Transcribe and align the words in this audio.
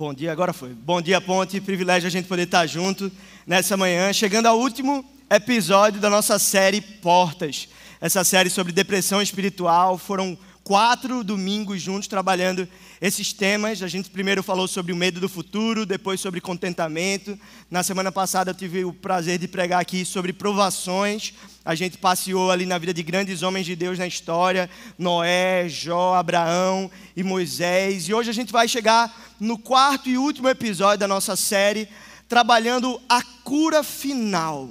Bom 0.00 0.14
dia, 0.14 0.32
agora 0.32 0.54
foi. 0.54 0.70
Bom 0.70 1.02
dia, 1.02 1.20
Ponte. 1.20 1.60
Privilégio 1.60 2.06
a 2.06 2.10
gente 2.10 2.26
poder 2.26 2.44
estar 2.44 2.66
junto 2.66 3.12
nessa 3.46 3.76
manhã, 3.76 4.10
chegando 4.14 4.46
ao 4.46 4.58
último 4.58 5.04
episódio 5.28 6.00
da 6.00 6.08
nossa 6.08 6.38
série 6.38 6.80
Portas. 6.80 7.68
Essa 8.00 8.24
série 8.24 8.48
sobre 8.48 8.72
depressão 8.72 9.20
espiritual. 9.20 9.98
Foram 9.98 10.38
quatro 10.70 11.24
domingos 11.24 11.82
juntos 11.82 12.06
trabalhando 12.06 12.68
esses 13.00 13.32
temas. 13.32 13.82
A 13.82 13.88
gente 13.88 14.08
primeiro 14.08 14.40
falou 14.40 14.68
sobre 14.68 14.92
o 14.92 14.96
medo 14.96 15.18
do 15.18 15.28
futuro, 15.28 15.84
depois 15.84 16.20
sobre 16.20 16.40
contentamento. 16.40 17.36
Na 17.68 17.82
semana 17.82 18.12
passada 18.12 18.52
eu 18.52 18.54
tive 18.54 18.84
o 18.84 18.92
prazer 18.92 19.36
de 19.36 19.48
pregar 19.48 19.80
aqui 19.80 20.04
sobre 20.04 20.32
provações. 20.32 21.34
A 21.64 21.74
gente 21.74 21.98
passeou 21.98 22.52
ali 22.52 22.66
na 22.66 22.78
vida 22.78 22.94
de 22.94 23.02
grandes 23.02 23.42
homens 23.42 23.66
de 23.66 23.74
Deus 23.74 23.98
na 23.98 24.06
história: 24.06 24.70
Noé, 24.96 25.68
Jó, 25.68 26.14
Abraão 26.14 26.88
e 27.16 27.24
Moisés. 27.24 28.08
E 28.08 28.14
hoje 28.14 28.30
a 28.30 28.34
gente 28.34 28.52
vai 28.52 28.68
chegar 28.68 29.12
no 29.40 29.58
quarto 29.58 30.08
e 30.08 30.16
último 30.16 30.48
episódio 30.48 30.98
da 30.98 31.08
nossa 31.08 31.34
série, 31.34 31.88
trabalhando 32.28 33.00
a 33.08 33.24
cura 33.42 33.82
final. 33.82 34.70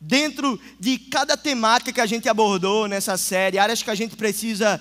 Dentro 0.00 0.60
de 0.78 0.96
cada 0.96 1.36
temática 1.36 1.92
que 1.92 2.00
a 2.00 2.06
gente 2.06 2.28
abordou 2.28 2.86
nessa 2.86 3.16
série, 3.16 3.58
áreas 3.58 3.82
que 3.82 3.90
a 3.90 3.96
gente 3.96 4.14
precisa 4.14 4.80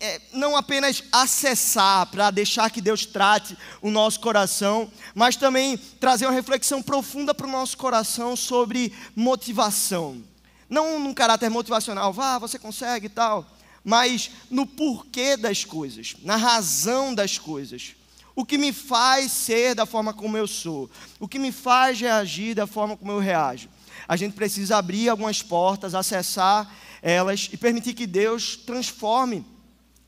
é, 0.00 0.20
não 0.32 0.56
apenas 0.56 1.04
acessar 1.12 2.06
para 2.06 2.32
deixar 2.32 2.68
que 2.68 2.80
Deus 2.80 3.06
trate 3.06 3.56
o 3.80 3.92
nosso 3.92 4.18
coração, 4.18 4.90
mas 5.14 5.36
também 5.36 5.76
trazer 5.76 6.26
uma 6.26 6.32
reflexão 6.32 6.82
profunda 6.82 7.32
para 7.32 7.46
o 7.46 7.50
nosso 7.50 7.76
coração 7.76 8.34
sobre 8.34 8.92
motivação. 9.14 10.20
Não 10.68 10.98
num 10.98 11.14
caráter 11.14 11.48
motivacional, 11.48 12.12
vá, 12.12 12.36
você 12.38 12.58
consegue 12.58 13.06
e 13.06 13.10
tal, 13.10 13.46
mas 13.84 14.32
no 14.50 14.66
porquê 14.66 15.36
das 15.36 15.64
coisas, 15.64 16.16
na 16.24 16.34
razão 16.34 17.14
das 17.14 17.38
coisas. 17.38 17.94
O 18.34 18.44
que 18.44 18.58
me 18.58 18.72
faz 18.72 19.30
ser 19.30 19.74
da 19.76 19.86
forma 19.86 20.12
como 20.12 20.36
eu 20.36 20.48
sou, 20.48 20.90
o 21.20 21.28
que 21.28 21.38
me 21.38 21.52
faz 21.52 22.00
reagir 22.00 22.54
da 22.54 22.66
forma 22.66 22.96
como 22.96 23.12
eu 23.12 23.18
reajo. 23.20 23.68
A 24.10 24.16
gente 24.16 24.32
precisa 24.32 24.76
abrir 24.76 25.08
algumas 25.08 25.40
portas, 25.40 25.94
acessar 25.94 26.68
elas 27.00 27.48
e 27.52 27.56
permitir 27.56 27.94
que 27.94 28.08
Deus 28.08 28.56
transforme 28.56 29.46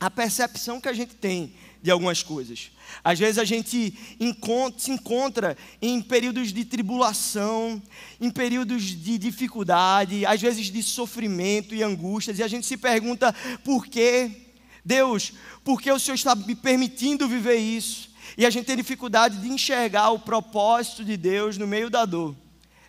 a 0.00 0.10
percepção 0.10 0.80
que 0.80 0.88
a 0.88 0.92
gente 0.92 1.14
tem 1.14 1.54
de 1.80 1.88
algumas 1.88 2.20
coisas. 2.20 2.72
Às 3.04 3.20
vezes 3.20 3.38
a 3.38 3.44
gente 3.44 3.96
encontra, 4.18 4.80
se 4.80 4.90
encontra 4.90 5.56
em 5.80 6.02
períodos 6.02 6.52
de 6.52 6.64
tribulação, 6.64 7.80
em 8.20 8.28
períodos 8.28 8.82
de 8.82 9.16
dificuldade, 9.18 10.26
às 10.26 10.42
vezes 10.42 10.66
de 10.66 10.82
sofrimento 10.82 11.72
e 11.72 11.84
angústias, 11.84 12.40
e 12.40 12.42
a 12.42 12.48
gente 12.48 12.66
se 12.66 12.76
pergunta 12.76 13.32
por 13.64 13.86
quê? 13.86 14.48
Deus, 14.84 15.32
por 15.62 15.80
que 15.80 15.92
o 15.92 16.00
Senhor 16.00 16.16
está 16.16 16.34
me 16.34 16.56
permitindo 16.56 17.28
viver 17.28 17.58
isso? 17.58 18.10
E 18.36 18.44
a 18.44 18.50
gente 18.50 18.66
tem 18.66 18.76
dificuldade 18.76 19.36
de 19.36 19.46
enxergar 19.46 20.10
o 20.10 20.18
propósito 20.18 21.04
de 21.04 21.16
Deus 21.16 21.56
no 21.56 21.68
meio 21.68 21.88
da 21.88 22.04
dor. 22.04 22.41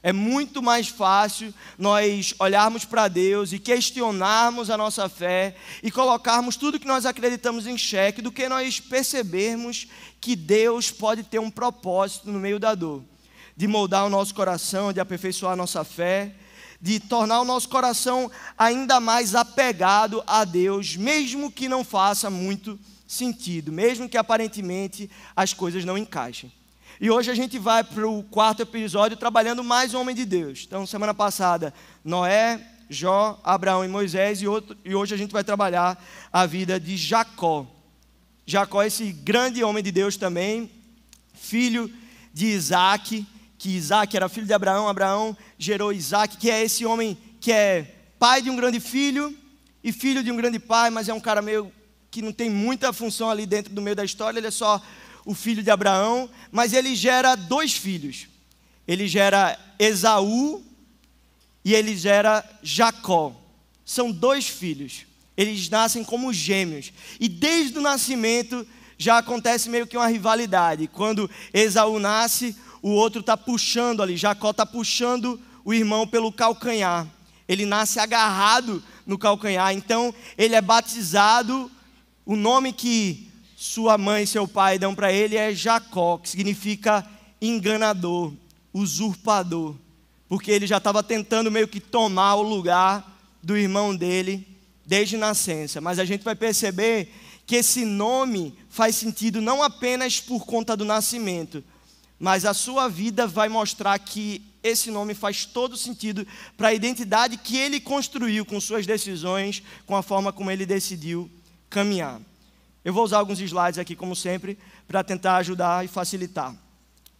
É 0.05 0.11
muito 0.11 0.61
mais 0.61 0.89
fácil 0.89 1.53
nós 1.77 2.35
olharmos 2.37 2.83
para 2.83 3.07
Deus 3.07 3.53
e 3.53 3.57
questionarmos 3.57 4.69
a 4.69 4.75
nossa 4.75 5.07
fé 5.07 5.55
e 5.81 5.89
colocarmos 5.89 6.57
tudo 6.57 6.77
que 6.77 6.85
nós 6.85 7.05
acreditamos 7.05 7.65
em 7.65 7.77
xeque 7.77 8.21
do 8.21 8.29
que 8.29 8.49
nós 8.49 8.81
percebermos 8.81 9.87
que 10.19 10.35
Deus 10.35 10.91
pode 10.91 11.23
ter 11.23 11.39
um 11.39 11.49
propósito 11.49 12.29
no 12.29 12.37
meio 12.37 12.59
da 12.59 12.75
dor, 12.75 13.01
de 13.55 13.65
moldar 13.65 14.05
o 14.05 14.09
nosso 14.09 14.35
coração, 14.35 14.91
de 14.91 14.99
aperfeiçoar 14.99 15.53
a 15.53 15.55
nossa 15.55 15.85
fé, 15.85 16.35
de 16.81 16.99
tornar 16.99 17.39
o 17.39 17.45
nosso 17.45 17.69
coração 17.69 18.29
ainda 18.57 18.99
mais 18.99 19.33
apegado 19.33 20.21
a 20.27 20.43
Deus, 20.43 20.97
mesmo 20.97 21.49
que 21.49 21.69
não 21.69 21.81
faça 21.81 22.29
muito 22.29 22.77
sentido, 23.07 23.71
mesmo 23.71 24.09
que 24.09 24.17
aparentemente 24.17 25.09
as 25.33 25.53
coisas 25.53 25.85
não 25.85 25.97
encaixem. 25.97 26.51
E 27.01 27.09
hoje 27.09 27.31
a 27.31 27.35
gente 27.35 27.57
vai 27.57 27.83
para 27.83 28.07
o 28.07 28.23
quarto 28.23 28.61
episódio 28.61 29.17
trabalhando 29.17 29.63
mais 29.63 29.93
um 29.93 30.01
homem 30.01 30.15
de 30.15 30.25
Deus. 30.25 30.63
Então, 30.67 30.85
semana 30.85 31.13
passada, 31.13 31.73
Noé, 32.03 32.61
Jó, 32.87 33.39
Abraão 33.43 33.83
e 33.83 33.87
Moisés, 33.87 34.41
e, 34.41 34.47
outro, 34.47 34.77
e 34.85 34.93
hoje 34.93 35.13
a 35.13 35.17
gente 35.17 35.31
vai 35.31 35.43
trabalhar 35.43 36.01
a 36.31 36.45
vida 36.45 36.79
de 36.79 36.95
Jacó. 36.95 37.65
Jacó, 38.45 38.83
esse 38.83 39.11
grande 39.11 39.63
homem 39.63 39.83
de 39.83 39.91
Deus 39.91 40.17
também, 40.17 40.69
filho 41.33 41.91
de 42.31 42.45
Isaac, 42.47 43.25
que 43.57 43.69
Isaac 43.71 44.15
era 44.15 44.29
filho 44.29 44.45
de 44.45 44.53
Abraão, 44.53 44.87
Abraão 44.87 45.35
gerou 45.57 45.91
Isaac, 45.91 46.37
que 46.37 46.49
é 46.49 46.63
esse 46.63 46.85
homem 46.85 47.17
que 47.41 47.51
é 47.51 47.95
pai 48.19 48.41
de 48.41 48.51
um 48.51 48.55
grande 48.55 48.79
filho 48.79 49.35
e 49.83 49.91
filho 49.91 50.23
de 50.23 50.31
um 50.31 50.37
grande 50.37 50.59
pai, 50.59 50.91
mas 50.91 51.09
é 51.09 51.13
um 51.13 51.19
cara 51.19 51.41
meio 51.41 51.71
que 52.11 52.21
não 52.21 52.31
tem 52.31 52.49
muita 52.49 52.93
função 52.93 53.31
ali 53.31 53.47
dentro 53.47 53.73
do 53.73 53.81
meio 53.81 53.95
da 53.95 54.05
história, 54.05 54.37
ele 54.37 54.47
é 54.47 54.51
só 54.51 54.79
o 55.25 55.33
filho 55.33 55.63
de 55.63 55.71
Abraão, 55.71 56.29
mas 56.51 56.73
ele 56.73 56.95
gera 56.95 57.35
dois 57.35 57.73
filhos. 57.73 58.27
Ele 58.87 59.07
gera 59.07 59.57
Esaú 59.79 60.63
e 61.63 61.73
ele 61.73 61.95
gera 61.95 62.43
Jacó. 62.61 63.33
São 63.85 64.11
dois 64.11 64.47
filhos. 64.47 65.05
Eles 65.35 65.69
nascem 65.69 66.03
como 66.03 66.33
gêmeos. 66.33 66.91
E 67.19 67.27
desde 67.27 67.77
o 67.77 67.81
nascimento 67.81 68.67
já 68.97 69.17
acontece 69.17 69.69
meio 69.69 69.87
que 69.87 69.97
uma 69.97 70.07
rivalidade. 70.07 70.87
Quando 70.87 71.29
Esaú 71.53 71.99
nasce, 71.99 72.55
o 72.81 72.89
outro 72.89 73.21
está 73.21 73.35
puxando 73.35 74.01
ali. 74.01 74.17
Jacó 74.17 74.51
está 74.51 74.65
puxando 74.65 75.39
o 75.63 75.73
irmão 75.73 76.05
pelo 76.05 76.31
calcanhar. 76.31 77.07
Ele 77.47 77.65
nasce 77.65 77.99
agarrado 77.99 78.83
no 79.07 79.17
calcanhar. 79.17 79.73
Então 79.73 80.13
ele 80.37 80.55
é 80.55 80.61
batizado. 80.61 81.71
O 82.25 82.35
nome 82.35 82.71
que 82.71 83.32
sua 83.63 83.97
mãe 83.97 84.23
e 84.23 84.27
seu 84.27 84.45
pai 84.45 84.77
dão 84.77 84.93
para 84.93 85.13
ele 85.13 85.37
é 85.37 85.55
Jacó, 85.55 86.17
que 86.17 86.27
significa 86.27 87.09
enganador, 87.41 88.33
usurpador, 88.73 89.73
porque 90.27 90.51
ele 90.51 90.67
já 90.67 90.79
estava 90.79 91.01
tentando 91.01 91.49
meio 91.49 91.65
que 91.65 91.79
tomar 91.79 92.35
o 92.35 92.41
lugar 92.41 93.17
do 93.41 93.55
irmão 93.55 93.95
dele 93.95 94.45
desde 94.85 95.15
nascença. 95.15 95.79
Mas 95.79 95.97
a 95.97 96.03
gente 96.03 96.25
vai 96.25 96.35
perceber 96.35 97.09
que 97.45 97.55
esse 97.55 97.85
nome 97.85 98.53
faz 98.67 98.97
sentido 98.97 99.39
não 99.39 99.63
apenas 99.63 100.19
por 100.19 100.45
conta 100.45 100.75
do 100.75 100.83
nascimento, 100.83 101.63
mas 102.19 102.43
a 102.43 102.53
sua 102.53 102.89
vida 102.89 103.25
vai 103.25 103.47
mostrar 103.47 103.97
que 103.97 104.41
esse 104.61 104.91
nome 104.91 105.13
faz 105.13 105.45
todo 105.45 105.77
sentido 105.77 106.27
para 106.57 106.67
a 106.67 106.73
identidade 106.73 107.37
que 107.37 107.55
ele 107.55 107.79
construiu 107.79 108.45
com 108.45 108.59
suas 108.59 108.85
decisões, 108.85 109.63
com 109.85 109.95
a 109.95 110.03
forma 110.03 110.33
como 110.33 110.51
ele 110.51 110.65
decidiu 110.65 111.31
caminhar. 111.69 112.19
Eu 112.83 112.93
vou 112.93 113.03
usar 113.03 113.19
alguns 113.19 113.39
slides 113.39 113.79
aqui, 113.79 113.95
como 113.95 114.15
sempre, 114.15 114.57
para 114.87 115.03
tentar 115.03 115.37
ajudar 115.37 115.85
e 115.85 115.87
facilitar. 115.87 116.55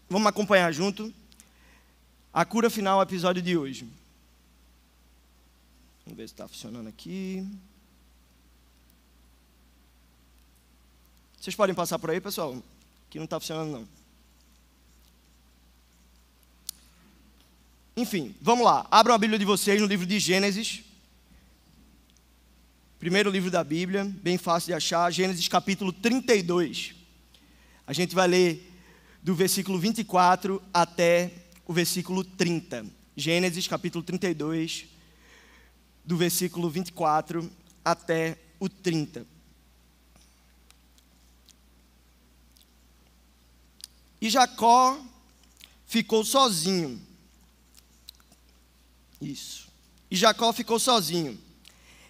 Vamos 0.09 0.27
acompanhar 0.27 0.71
junto 0.71 1.13
a 2.33 2.43
cura 2.43 2.69
final, 2.69 3.01
episódio 3.01 3.41
de 3.41 3.57
hoje. 3.57 3.87
Vamos 6.05 6.17
ver 6.17 6.27
se 6.27 6.33
está 6.33 6.47
funcionando 6.47 6.87
aqui. 6.87 7.47
Vocês 11.39 11.55
podem 11.55 11.75
passar 11.75 11.97
por 11.97 12.09
aí, 12.09 12.19
pessoal? 12.19 12.61
Que 13.09 13.17
não 13.17 13.25
está 13.25 13.39
funcionando, 13.39 13.71
não. 13.71 13.87
Enfim, 17.95 18.35
vamos 18.41 18.65
lá. 18.65 18.87
Abram 18.89 19.13
a 19.13 19.17
Bíblia 19.17 19.39
de 19.39 19.45
vocês 19.45 19.79
no 19.79 19.87
livro 19.87 20.05
de 20.05 20.19
Gênesis. 20.19 20.83
Primeiro 23.03 23.29
livro 23.29 23.51
da 23.51 23.65
Bíblia, 23.65 24.05
bem 24.05 24.37
fácil 24.37 24.67
de 24.67 24.73
achar, 24.75 25.11
Gênesis 25.11 25.49
capítulo 25.49 25.91
32. 25.91 26.95
A 27.85 27.91
gente 27.91 28.15
vai 28.15 28.29
ler 28.29 28.73
do 29.21 29.35
versículo 29.35 29.77
24 29.77 30.63
até 30.73 31.29
o 31.67 31.73
versículo 31.73 32.23
30. 32.23 32.85
Gênesis 33.13 33.67
capítulo 33.67 34.01
32, 34.05 34.85
do 36.05 36.15
versículo 36.15 36.69
24 36.69 37.51
até 37.83 38.37
o 38.57 38.69
30. 38.69 39.27
E 44.21 44.29
Jacó 44.29 44.97
ficou 45.85 46.23
sozinho. 46.23 47.01
Isso. 49.21 49.67
E 50.09 50.15
Jacó 50.15 50.53
ficou 50.53 50.79
sozinho. 50.79 51.37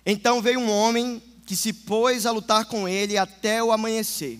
Então 0.05 0.41
veio 0.41 0.59
um 0.59 0.69
homem 0.69 1.21
que 1.45 1.55
se 1.55 1.71
pôs 1.73 2.25
a 2.25 2.31
lutar 2.31 2.65
com 2.65 2.88
ele 2.88 3.17
até 3.17 3.63
o 3.63 3.71
amanhecer. 3.71 4.39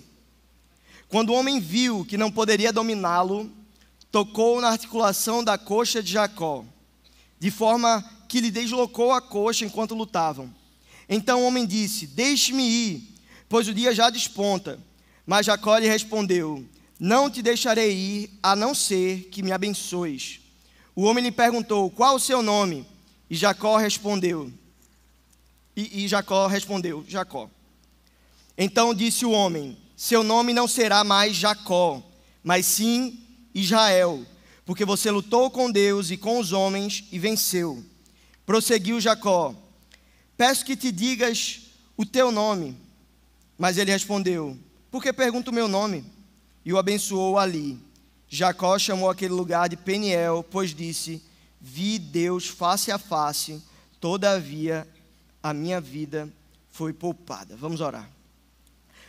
Quando 1.08 1.30
o 1.30 1.34
homem 1.34 1.60
viu 1.60 2.06
que 2.06 2.18
não 2.18 2.32
poderia 2.32 2.74
dominá-lo, 2.74 3.52
tocou 4.12 4.60
na 4.60 4.70
articulação 4.70 5.44
da 5.44 5.58
coxa 5.58 6.02
de 6.02 6.12
Jacó, 6.12 6.66
de 7.40 7.52
forma 7.52 8.04
que 8.28 8.42
lhe 8.42 8.50
deslocou 8.50 9.12
a 9.12 9.22
coxa 9.22 9.66
enquanto 9.66 9.96
lutavam. 9.96 10.54
Então 11.08 11.42
o 11.42 11.46
homem 11.46 11.66
disse: 11.66 12.08
Deixe-me 12.08 12.64
ir, 12.64 13.16
pois 13.48 13.68
o 13.68 13.74
dia 13.74 13.94
já 13.94 14.10
desponta. 14.10 14.80
Mas 15.26 15.46
Jacó 15.46 15.78
lhe 15.78 15.88
respondeu: 15.88 16.66
Não 17.00 17.30
te 17.30 17.42
deixarei 17.42 17.94
ir, 17.94 18.40
a 18.42 18.56
não 18.56 18.74
ser 18.74 19.30
que 19.30 19.44
me 19.44 19.52
abençoes. 19.52 20.40
O 20.96 21.04
homem 21.04 21.24
lhe 21.24 21.32
perguntou: 21.32 21.90
Qual 21.92 22.16
o 22.16 22.20
seu 22.20 22.42
nome? 22.42 22.86
E 23.30 23.36
Jacó 23.36 23.78
respondeu: 23.78 24.52
e, 25.76 26.04
e 26.04 26.08
Jacó 26.08 26.48
respondeu: 26.48 27.04
Jacó. 27.08 27.50
Então 28.58 28.94
disse 28.94 29.26
o 29.26 29.32
homem: 29.32 29.78
Seu 29.96 30.24
nome 30.24 30.54
não 30.54 30.68
será 30.68 31.04
mais 31.04 31.36
Jacó, 31.36 32.02
mas 32.44 32.66
sim 32.66 33.20
Israel, 33.54 34.26
porque 34.66 34.86
você 34.86 35.10
lutou 35.10 35.50
com 35.50 35.72
Deus 35.72 36.12
e 36.12 36.18
com 36.18 36.40
os 36.40 36.52
homens 36.52 37.06
e 37.12 37.20
venceu. 37.20 37.84
Prosseguiu 38.46 39.00
Jacó: 39.02 39.56
Peço 40.38 40.66
que 40.66 40.76
te 40.76 40.92
digas 40.92 41.62
o 41.98 42.06
teu 42.06 42.32
nome. 42.32 42.78
Mas 43.58 43.78
ele 43.78 43.92
respondeu: 43.92 44.58
Por 44.92 45.02
que 45.02 45.12
pergunta 45.12 45.52
o 45.52 45.54
meu 45.54 45.68
nome? 45.68 46.06
E 46.66 46.72
o 46.72 46.78
abençoou 46.78 47.38
ali. 47.38 47.80
Jacó 48.30 48.80
chamou 48.80 49.10
aquele 49.10 49.34
lugar 49.34 49.70
de 49.70 49.78
Peniel, 49.78 50.46
pois 50.50 50.74
disse: 50.74 51.22
Vi 51.60 51.98
Deus 51.98 52.48
face 52.48 52.92
a 52.92 52.98
face, 52.98 53.62
todavia 54.00 54.88
a 55.44 55.54
minha 55.54 55.82
vida 55.82 56.32
foi 56.72 56.94
poupada. 56.94 57.58
Vamos 57.58 57.82
orar. 57.82 58.10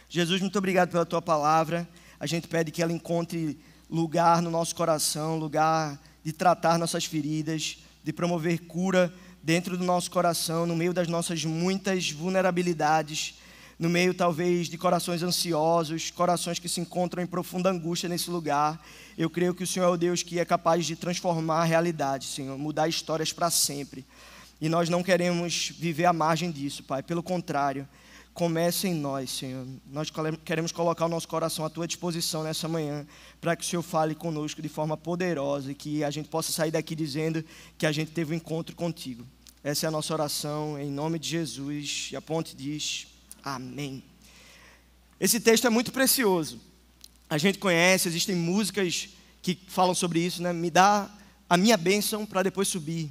Jesus, 0.08 0.40
muito 0.40 0.58
obrigado 0.58 0.90
pela 0.90 1.06
tua 1.06 1.22
palavra. 1.22 1.88
A 2.18 2.26
gente 2.26 2.48
pede 2.48 2.72
que 2.72 2.82
ela 2.82 2.92
encontre 2.92 3.58
lugar 3.88 4.42
no 4.42 4.50
nosso 4.50 4.74
coração, 4.74 5.38
lugar 5.38 5.98
de 6.24 6.32
tratar 6.32 6.76
nossas 6.76 7.04
feridas, 7.04 7.78
de 8.02 8.12
promover 8.12 8.62
cura 8.66 9.14
dentro 9.42 9.76
do 9.76 9.84
nosso 9.84 10.10
coração, 10.10 10.66
no 10.66 10.74
meio 10.74 10.92
das 10.92 11.06
nossas 11.06 11.44
muitas 11.44 12.10
vulnerabilidades, 12.10 13.34
no 13.78 13.88
meio 13.88 14.14
talvez 14.14 14.68
de 14.68 14.78
corações 14.78 15.22
ansiosos, 15.22 16.10
corações 16.10 16.58
que 16.58 16.68
se 16.68 16.80
encontram 16.80 17.22
em 17.22 17.26
profunda 17.26 17.70
angústia 17.70 18.08
nesse 18.08 18.30
lugar. 18.30 18.84
Eu 19.16 19.28
creio 19.28 19.54
que 19.54 19.62
o 19.62 19.66
Senhor 19.66 19.86
é 19.86 19.90
o 19.90 19.96
Deus 19.96 20.22
que 20.22 20.38
é 20.38 20.44
capaz 20.44 20.86
de 20.86 20.96
transformar 20.96 21.62
a 21.62 21.64
realidade, 21.64 22.26
Senhor, 22.26 22.58
mudar 22.58 22.88
histórias 22.88 23.32
para 23.32 23.50
sempre. 23.50 24.04
E 24.60 24.68
nós 24.68 24.88
não 24.88 25.02
queremos 25.02 25.72
viver 25.78 26.04
à 26.04 26.12
margem 26.12 26.50
disso, 26.50 26.82
Pai. 26.82 27.02
Pelo 27.02 27.22
contrário, 27.22 27.88
comece 28.32 28.88
em 28.88 28.94
nós, 28.94 29.30
Senhor. 29.30 29.66
Nós 29.86 30.10
queremos 30.44 30.72
colocar 30.72 31.06
o 31.06 31.08
nosso 31.08 31.28
coração 31.28 31.64
à 31.64 31.70
tua 31.70 31.86
disposição 31.86 32.42
nessa 32.42 32.66
manhã, 32.68 33.06
para 33.40 33.54
que 33.54 33.64
o 33.64 33.66
Senhor 33.66 33.82
fale 33.82 34.14
conosco 34.14 34.60
de 34.60 34.68
forma 34.68 34.96
poderosa 34.96 35.70
e 35.70 35.74
que 35.74 36.02
a 36.02 36.10
gente 36.10 36.28
possa 36.28 36.52
sair 36.52 36.70
daqui 36.70 36.94
dizendo 36.94 37.44
que 37.78 37.86
a 37.86 37.92
gente 37.92 38.10
teve 38.10 38.32
um 38.32 38.36
encontro 38.36 38.74
contigo. 38.74 39.24
Essa 39.62 39.86
é 39.86 39.88
a 39.88 39.90
nossa 39.90 40.12
oração, 40.12 40.78
em 40.78 40.90
nome 40.90 41.18
de 41.18 41.28
Jesus. 41.28 42.10
E 42.12 42.16
a 42.16 42.20
ponte 42.20 42.54
diz: 42.56 43.06
Amém. 43.42 44.02
Esse 45.18 45.40
texto 45.40 45.66
é 45.66 45.70
muito 45.70 45.92
precioso. 45.92 46.60
A 47.30 47.38
gente 47.38 47.58
conhece, 47.58 48.08
existem 48.08 48.34
músicas 48.34 49.08
que 49.40 49.58
falam 49.68 49.94
sobre 49.94 50.20
isso, 50.20 50.42
né? 50.42 50.52
Me 50.52 50.70
dá 50.70 51.10
a 51.48 51.56
minha 51.56 51.76
bênção 51.76 52.26
para 52.26 52.42
depois 52.42 52.68
subir. 52.68 53.10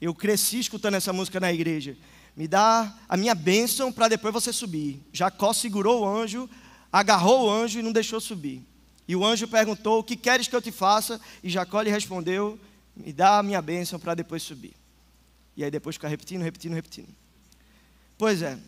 Eu 0.00 0.14
cresci 0.14 0.58
escutando 0.58 0.94
essa 0.94 1.12
música 1.12 1.40
na 1.40 1.52
igreja 1.52 1.96
me 2.36 2.46
dá 2.46 2.94
a 3.08 3.16
minha 3.16 3.34
bênção 3.34 3.90
para 3.90 4.08
depois 4.08 4.32
você 4.32 4.52
subir. 4.52 5.02
Jacó 5.10 5.54
segurou 5.54 6.02
o 6.02 6.06
anjo, 6.06 6.48
agarrou 6.92 7.46
o 7.46 7.50
anjo 7.50 7.78
e 7.78 7.82
não 7.82 7.92
deixou 7.92 8.20
subir. 8.20 8.62
E 9.08 9.16
o 9.16 9.24
anjo 9.24 9.48
perguntou: 9.48 10.00
O 10.00 10.04
que 10.04 10.14
queres 10.14 10.46
que 10.46 10.54
eu 10.54 10.60
te 10.60 10.70
faça? 10.70 11.18
E 11.42 11.48
Jacó 11.48 11.80
lhe 11.80 11.90
respondeu: 11.90 12.60
Me 12.94 13.10
dá 13.10 13.38
a 13.38 13.42
minha 13.42 13.62
bênção 13.62 13.98
para 13.98 14.14
depois 14.14 14.42
subir. 14.42 14.74
E 15.56 15.64
aí 15.64 15.70
depois 15.70 15.96
fica 15.96 16.08
repetindo, 16.08 16.42
repetindo, 16.42 16.74
repetindo. 16.74 17.08
Pois 18.18 18.42
é, 18.42 18.58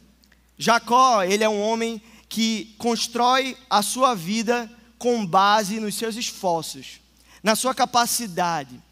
Jacó, 0.56 1.22
ele 1.22 1.44
é 1.44 1.48
um 1.48 1.60
homem 1.60 2.00
que 2.26 2.74
constrói 2.78 3.54
a 3.68 3.82
sua 3.82 4.14
vida 4.14 4.70
com 4.98 5.26
base 5.26 5.78
nos 5.78 5.94
seus 5.94 6.16
esforços, 6.16 7.00
na 7.42 7.54
sua 7.54 7.74
capacidade, 7.74 8.82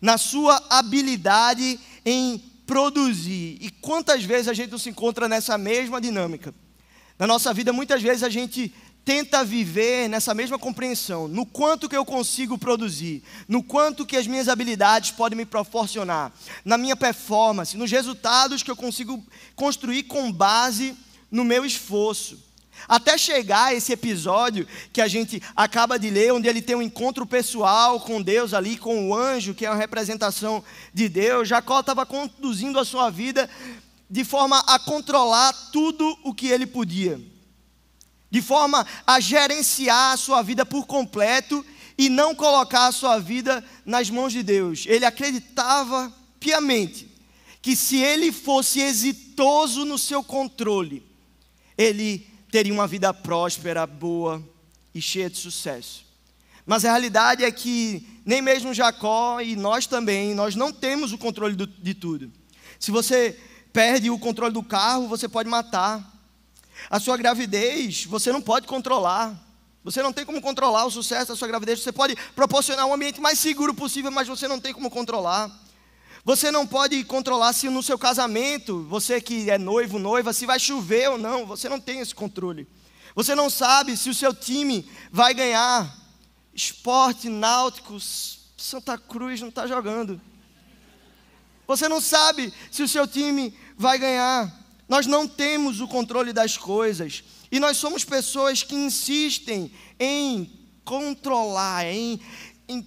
na 0.00 0.18
sua 0.18 0.62
habilidade 0.70 1.78
em 2.04 2.38
produzir. 2.66 3.58
E 3.60 3.70
quantas 3.80 4.24
vezes 4.24 4.48
a 4.48 4.54
gente 4.54 4.70
não 4.70 4.78
se 4.78 4.90
encontra 4.90 5.28
nessa 5.28 5.56
mesma 5.56 6.00
dinâmica? 6.00 6.54
Na 7.18 7.26
nossa 7.26 7.54
vida, 7.54 7.72
muitas 7.72 8.02
vezes 8.02 8.22
a 8.22 8.28
gente 8.28 8.72
tenta 9.04 9.44
viver 9.44 10.08
nessa 10.08 10.34
mesma 10.34 10.58
compreensão, 10.58 11.28
no 11.28 11.46
quanto 11.46 11.88
que 11.88 11.96
eu 11.96 12.04
consigo 12.04 12.58
produzir, 12.58 13.22
no 13.46 13.62
quanto 13.62 14.04
que 14.04 14.16
as 14.16 14.26
minhas 14.26 14.48
habilidades 14.48 15.12
podem 15.12 15.36
me 15.36 15.46
proporcionar, 15.46 16.32
na 16.64 16.76
minha 16.76 16.96
performance, 16.96 17.76
nos 17.76 17.88
resultados 17.88 18.64
que 18.64 18.70
eu 18.70 18.74
consigo 18.74 19.24
construir 19.54 20.02
com 20.02 20.32
base 20.32 20.96
no 21.30 21.44
meu 21.44 21.64
esforço. 21.64 22.45
Até 22.88 23.18
chegar 23.18 23.74
esse 23.74 23.92
episódio 23.92 24.66
que 24.92 25.00
a 25.00 25.08
gente 25.08 25.42
acaba 25.54 25.98
de 25.98 26.10
ler, 26.10 26.32
onde 26.32 26.48
ele 26.48 26.62
tem 26.62 26.76
um 26.76 26.82
encontro 26.82 27.26
pessoal 27.26 27.98
com 28.00 28.22
Deus 28.22 28.54
ali, 28.54 28.76
com 28.76 29.08
o 29.08 29.14
anjo, 29.14 29.54
que 29.54 29.66
é 29.66 29.70
uma 29.70 29.76
representação 29.76 30.62
de 30.94 31.08
Deus, 31.08 31.48
Jacó 31.48 31.80
estava 31.80 32.06
conduzindo 32.06 32.78
a 32.78 32.84
sua 32.84 33.10
vida 33.10 33.48
de 34.08 34.24
forma 34.24 34.60
a 34.66 34.78
controlar 34.78 35.52
tudo 35.72 36.16
o 36.22 36.32
que 36.32 36.46
ele 36.46 36.66
podia, 36.66 37.20
de 38.30 38.40
forma 38.40 38.86
a 39.06 39.18
gerenciar 39.18 40.12
a 40.12 40.16
sua 40.16 40.42
vida 40.42 40.64
por 40.64 40.86
completo 40.86 41.64
e 41.98 42.08
não 42.08 42.34
colocar 42.34 42.86
a 42.86 42.92
sua 42.92 43.18
vida 43.18 43.64
nas 43.84 44.08
mãos 44.10 44.32
de 44.32 44.42
Deus. 44.42 44.84
Ele 44.86 45.04
acreditava 45.04 46.12
piamente 46.38 47.10
que 47.60 47.74
se 47.74 47.96
ele 47.96 48.30
fosse 48.30 48.80
exitoso 48.80 49.84
no 49.84 49.98
seu 49.98 50.22
controle, 50.22 51.02
ele 51.76 52.35
teria 52.56 52.72
uma 52.72 52.86
vida 52.86 53.12
próspera, 53.12 53.86
boa 53.86 54.42
e 54.94 55.02
cheia 55.02 55.28
de 55.28 55.36
sucesso. 55.36 56.06
Mas 56.64 56.86
a 56.86 56.88
realidade 56.88 57.44
é 57.44 57.52
que 57.52 58.22
nem 58.24 58.40
mesmo 58.40 58.72
Jacó 58.72 59.42
e 59.42 59.54
nós 59.54 59.86
também, 59.86 60.34
nós 60.34 60.54
não 60.54 60.72
temos 60.72 61.12
o 61.12 61.18
controle 61.18 61.54
do, 61.54 61.66
de 61.66 61.92
tudo. 61.92 62.32
Se 62.80 62.90
você 62.90 63.38
perde 63.74 64.08
o 64.08 64.18
controle 64.18 64.54
do 64.54 64.62
carro, 64.62 65.06
você 65.06 65.28
pode 65.28 65.50
matar. 65.50 66.02
A 66.88 66.98
sua 66.98 67.18
gravidez, 67.18 68.06
você 68.06 68.32
não 68.32 68.40
pode 68.40 68.66
controlar. 68.66 69.38
Você 69.84 70.02
não 70.02 70.10
tem 70.10 70.24
como 70.24 70.40
controlar 70.40 70.86
o 70.86 70.90
sucesso 70.90 71.32
da 71.32 71.36
sua 71.36 71.48
gravidez. 71.48 71.82
Você 71.82 71.92
pode 71.92 72.16
proporcionar 72.34 72.86
um 72.86 72.94
ambiente 72.94 73.20
mais 73.20 73.38
seguro 73.38 73.74
possível, 73.74 74.10
mas 74.10 74.26
você 74.26 74.48
não 74.48 74.58
tem 74.58 74.72
como 74.72 74.88
controlar. 74.88 75.54
Você 76.26 76.50
não 76.50 76.66
pode 76.66 77.04
controlar 77.04 77.52
se 77.52 77.70
no 77.70 77.84
seu 77.84 77.96
casamento, 77.96 78.82
você 78.88 79.20
que 79.20 79.48
é 79.48 79.56
noivo, 79.56 79.96
noiva, 79.96 80.32
se 80.32 80.44
vai 80.44 80.58
chover 80.58 81.08
ou 81.08 81.16
não. 81.16 81.46
Você 81.46 81.68
não 81.68 81.78
tem 81.78 82.00
esse 82.00 82.12
controle. 82.12 82.66
Você 83.14 83.32
não 83.32 83.48
sabe 83.48 83.96
se 83.96 84.10
o 84.10 84.14
seu 84.14 84.34
time 84.34 84.90
vai 85.12 85.32
ganhar. 85.32 85.88
Esporte, 86.52 87.28
náuticos, 87.28 88.40
Santa 88.56 88.98
Cruz 88.98 89.40
não 89.40 89.50
está 89.50 89.68
jogando. 89.68 90.20
Você 91.64 91.88
não 91.88 92.00
sabe 92.00 92.52
se 92.72 92.82
o 92.82 92.88
seu 92.88 93.06
time 93.06 93.56
vai 93.78 93.96
ganhar. 93.96 94.52
Nós 94.88 95.06
não 95.06 95.28
temos 95.28 95.80
o 95.80 95.86
controle 95.86 96.32
das 96.32 96.56
coisas. 96.56 97.22
E 97.52 97.60
nós 97.60 97.76
somos 97.76 98.04
pessoas 98.04 98.64
que 98.64 98.74
insistem 98.74 99.70
em 99.96 100.50
controlar, 100.84 101.86
em, 101.86 102.20
em 102.68 102.84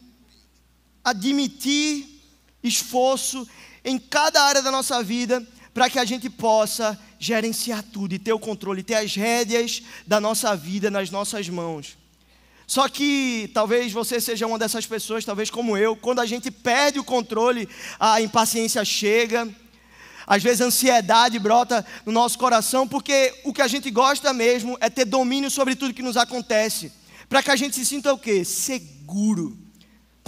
admitir 1.05 2.18
esforço 2.63 3.47
em 3.83 3.97
cada 3.97 4.43
área 4.43 4.61
da 4.61 4.71
nossa 4.71 5.01
vida 5.03 5.45
para 5.73 5.89
que 5.89 5.99
a 5.99 6.05
gente 6.05 6.29
possa 6.29 6.99
gerenciar 7.17 7.83
tudo 7.83 8.13
e 8.13 8.19
ter 8.19 8.33
o 8.33 8.39
controle, 8.39 8.83
ter 8.83 8.95
as 8.95 9.15
rédeas 9.15 9.83
da 10.05 10.19
nossa 10.19 10.55
vida 10.55 10.89
nas 10.89 11.09
nossas 11.09 11.47
mãos. 11.47 11.97
Só 12.67 12.87
que 12.87 13.49
talvez 13.53 13.91
você 13.91 14.21
seja 14.21 14.45
uma 14.45 14.59
dessas 14.59 14.85
pessoas, 14.85 15.25
talvez 15.25 15.49
como 15.49 15.75
eu, 15.75 15.95
quando 15.95 16.19
a 16.19 16.25
gente 16.25 16.51
perde 16.51 16.99
o 16.99 17.03
controle, 17.03 17.67
a 17.99 18.21
impaciência 18.21 18.83
chega, 18.85 19.49
às 20.27 20.43
vezes 20.43 20.61
a 20.61 20.65
ansiedade 20.65 21.39
brota 21.39 21.85
no 22.05 22.11
nosso 22.11 22.37
coração, 22.37 22.87
porque 22.87 23.33
o 23.43 23.51
que 23.51 23.61
a 23.61 23.67
gente 23.67 23.89
gosta 23.89 24.31
mesmo 24.31 24.77
é 24.79 24.89
ter 24.89 25.05
domínio 25.05 25.49
sobre 25.49 25.75
tudo 25.75 25.93
que 25.93 26.03
nos 26.03 26.17
acontece, 26.17 26.91
para 27.27 27.41
que 27.41 27.49
a 27.49 27.55
gente 27.55 27.75
se 27.75 27.85
sinta 27.85 28.13
o 28.13 28.19
quê? 28.19 28.45
Seguro 28.45 29.57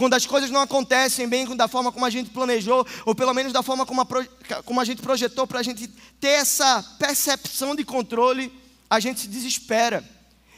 quando 0.01 0.15
as 0.15 0.25
coisas 0.25 0.49
não 0.49 0.61
acontecem 0.61 1.29
bem 1.29 1.45
da 1.55 1.67
forma 1.67 1.91
como 1.91 2.07
a 2.07 2.09
gente 2.09 2.31
planejou, 2.31 2.87
ou 3.05 3.13
pelo 3.13 3.35
menos 3.35 3.53
da 3.53 3.61
forma 3.61 3.85
como 3.85 4.01
a, 4.01 4.07
como 4.65 4.81
a 4.81 4.83
gente 4.83 4.99
projetou, 4.99 5.45
para 5.45 5.59
a 5.59 5.63
gente 5.63 5.87
ter 6.19 6.29
essa 6.29 6.81
percepção 6.97 7.75
de 7.75 7.85
controle, 7.85 8.51
a 8.89 8.99
gente 8.99 9.19
se 9.19 9.27
desespera. 9.27 10.03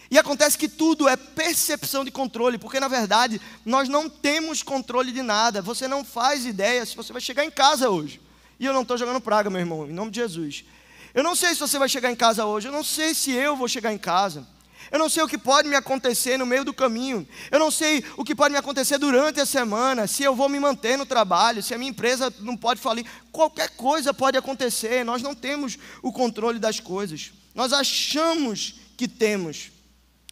E 0.09 0.17
acontece 0.17 0.57
que 0.57 0.69
tudo 0.69 1.09
é 1.09 1.17
percepção 1.17 2.05
de 2.05 2.09
controle, 2.09 2.57
porque 2.57 2.79
na 2.79 2.87
verdade 2.87 3.41
nós 3.65 3.89
não 3.89 4.09
temos 4.09 4.63
controle 4.63 5.11
de 5.11 5.21
nada. 5.21 5.61
Você 5.61 5.89
não 5.89 6.05
faz 6.05 6.45
ideia 6.45 6.85
se 6.85 6.95
você 6.95 7.11
vai 7.11 7.21
chegar 7.21 7.43
em 7.43 7.51
casa 7.51 7.89
hoje. 7.89 8.21
E 8.57 8.65
eu 8.65 8.71
não 8.71 8.83
estou 8.83 8.97
jogando 8.97 9.19
praga, 9.19 9.49
meu 9.49 9.59
irmão, 9.59 9.85
em 9.85 9.91
nome 9.91 10.09
de 10.09 10.21
Jesus. 10.21 10.63
Eu 11.13 11.21
não 11.21 11.35
sei 11.35 11.49
se 11.49 11.59
você 11.59 11.77
vai 11.77 11.89
chegar 11.89 12.09
em 12.09 12.15
casa 12.15 12.45
hoje, 12.45 12.69
eu 12.69 12.71
não 12.71 12.83
sei 12.83 13.13
se 13.13 13.31
eu 13.31 13.57
vou 13.57 13.67
chegar 13.67 13.91
em 13.91 13.97
casa. 13.97 14.47
Eu 14.93 14.99
não 14.99 15.09
sei 15.09 15.23
o 15.23 15.27
que 15.27 15.39
pode 15.39 15.67
me 15.67 15.75
acontecer 15.75 16.37
no 16.37 16.45
meio 16.45 16.63
do 16.63 16.71
caminho. 16.71 17.27
Eu 17.49 17.57
não 17.57 17.71
sei 17.71 18.05
o 18.15 18.23
que 18.23 18.35
pode 18.35 18.51
me 18.51 18.59
acontecer 18.59 18.99
durante 18.99 19.41
a 19.41 19.45
semana, 19.45 20.05
se 20.05 20.21
eu 20.21 20.35
vou 20.35 20.47
me 20.47 20.59
manter 20.59 20.99
no 20.99 21.05
trabalho, 21.05 21.63
se 21.63 21.73
a 21.73 21.79
minha 21.79 21.89
empresa 21.89 22.31
não 22.41 22.55
pode 22.55 22.79
falir. 22.79 23.03
Qualquer 23.31 23.71
coisa 23.71 24.13
pode 24.13 24.37
acontecer. 24.37 25.03
Nós 25.03 25.23
não 25.23 25.33
temos 25.33 25.79
o 26.03 26.11
controle 26.11 26.59
das 26.59 26.79
coisas. 26.79 27.31
Nós 27.55 27.73
achamos 27.73 28.75
que 28.95 29.07
temos. 29.07 29.71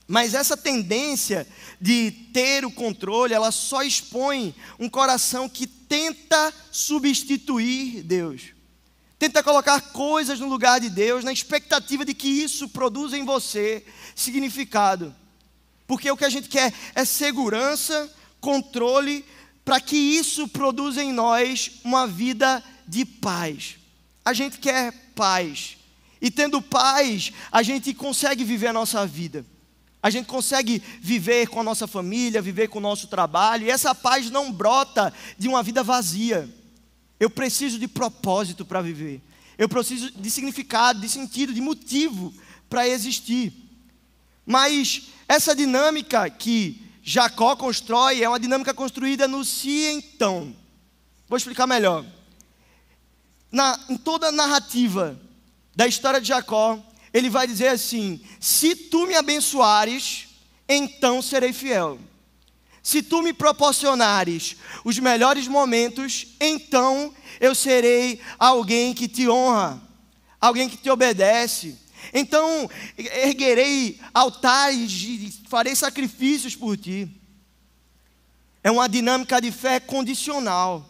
Mas 0.08 0.36
essa 0.36 0.56
tendência 0.56 1.48
de 1.80 2.12
ter 2.32 2.63
o 2.63 2.70
controle, 2.70 3.34
ela 3.34 3.50
só 3.50 3.82
expõe 3.82 4.53
um 4.77 4.88
coração 4.88 5.50
que 5.50 5.65
tenta 5.65 6.53
substituir 6.72 8.03
Deus. 8.03 8.61
Tenta 9.22 9.44
colocar 9.44 9.80
coisas 9.80 10.40
no 10.40 10.50
lugar 10.50 10.80
de 10.80 10.90
Deus, 10.90 11.24
na 11.24 11.32
expectativa 11.32 12.04
de 12.04 12.12
que 12.12 12.28
isso 12.28 12.68
produza 12.68 13.16
em 13.16 13.24
você 13.24 13.86
significado. 14.16 15.13
Porque 15.86 16.10
o 16.10 16.18
que 16.18 16.25
a 16.25 16.30
gente 16.30 16.50
quer 16.50 16.74
é 16.96 17.06
segurança, 17.06 18.12
controle, 18.40 19.24
para 19.63 19.80
que 19.80 19.96
isso 19.96 20.48
produza 20.48 21.04
em 21.04 21.13
nós 21.13 21.82
uma 21.84 22.08
vida 22.08 22.63
de 22.88 23.06
paz. 23.06 23.75
A 24.25 24.34
gente 24.34 24.58
quer 24.58 24.92
paz. 25.13 25.78
E 26.20 26.32
tendo 26.32 26.60
paz, 26.60 27.32
a 27.51 27.62
gente 27.62 27.94
consegue 27.94 28.44
viver 28.44 28.70
a 28.70 28.74
nossa 28.74 29.06
vida. 29.06 29.46
A 30.01 30.10
gente 30.10 30.25
consegue 30.25 30.82
viver 31.00 31.48
com 31.48 31.60
a 31.60 31.63
nossa 31.63 31.86
família, 31.86 32.42
viver 32.42 32.70
com 32.70 32.80
o 32.80 32.82
nosso 32.82 33.06
trabalho, 33.06 33.68
e 33.68 33.70
essa 33.70 33.94
paz 33.94 34.32
não 34.32 34.51
brota 34.51 35.13
de 35.38 35.48
uma 35.48 35.62
vida 35.62 35.84
vazia. 35.84 36.50
Eu 37.22 37.30
preciso 37.30 37.78
de 37.78 37.88
propósito 37.88 38.66
para 38.66 38.82
viver. 38.82 39.22
Eu 39.56 39.70
preciso 39.70 40.10
de 40.10 40.32
significado, 40.32 41.00
de 41.00 41.08
sentido, 41.08 41.54
de 41.54 41.62
motivo 41.62 42.34
para 42.68 42.88
existir. 42.88 43.54
Mas 44.44 45.04
essa 45.28 45.56
dinâmica 45.56 46.28
que 46.32 46.84
Jacó 47.04 47.56
constrói 47.56 48.24
é 48.24 48.28
uma 48.28 48.40
dinâmica 48.40 48.74
construída 48.74 49.28
no 49.28 49.46
se 49.46 49.86
então. 49.86 50.56
Vou 51.30 51.38
explicar 51.38 51.68
melhor. 51.68 52.04
Na, 53.51 53.80
em 53.88 53.98
toda 53.98 54.30
a 54.30 54.32
narrativa 54.32 55.16
da 55.75 55.86
história 55.86 56.20
de 56.20 56.30
Jacó, 56.30 56.84
ele 57.13 57.30
vai 57.30 57.46
dizer 57.46 57.68
assim: 57.68 58.20
Se 58.40 58.75
tu 58.75 59.06
me 59.06 59.13
abençoares, 59.13 60.28
então 60.68 61.22
serei 61.22 61.54
fiel. 61.54 62.00
Se 62.84 63.04
tu 63.04 63.22
me 63.22 63.32
proporcionares 63.34 64.56
os 64.84 64.98
melhores 64.98 65.48
momentos, 65.48 66.28
então 66.40 67.14
eu 67.40 67.54
serei 67.54 68.20
alguém 68.40 68.94
que 68.94 69.08
te 69.08 69.30
honra, 69.30 69.82
alguém 70.40 70.68
que 70.68 70.78
te 70.78 70.90
obedece. 70.90 71.78
Então 72.14 72.70
erguerei 72.98 74.00
altares 74.14 74.92
e 74.92 75.34
farei 75.48 75.76
sacrifícios 75.76 76.56
por 76.56 76.76
ti. 76.76 77.10
É 78.64 78.72
uma 78.72 78.90
dinâmica 78.90 79.40
de 79.40 79.52
fé 79.52 79.80
condicional. 79.80 80.88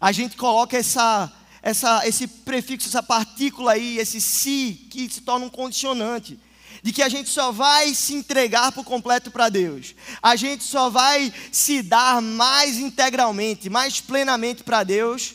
A 0.00 0.12
gente 0.12 0.36
coloca 0.36 0.76
essa 0.76 1.32
essa, 1.64 2.06
esse 2.06 2.26
prefixo, 2.26 2.88
essa 2.88 3.02
partícula 3.02 3.72
aí, 3.72 3.96
esse 3.96 4.20
si, 4.20 4.86
que 4.90 5.08
se 5.08 5.22
torna 5.22 5.46
um 5.46 5.50
condicionante. 5.50 6.38
De 6.84 6.92
que 6.92 7.02
a 7.02 7.08
gente 7.08 7.30
só 7.30 7.50
vai 7.50 7.94
se 7.94 8.12
entregar 8.12 8.70
por 8.70 8.84
completo 8.84 9.30
para 9.30 9.48
Deus. 9.48 9.94
A 10.22 10.36
gente 10.36 10.62
só 10.62 10.90
vai 10.90 11.32
se 11.50 11.80
dar 11.80 12.20
mais 12.20 12.76
integralmente, 12.76 13.70
mais 13.70 14.02
plenamente 14.02 14.62
para 14.62 14.84
Deus, 14.84 15.34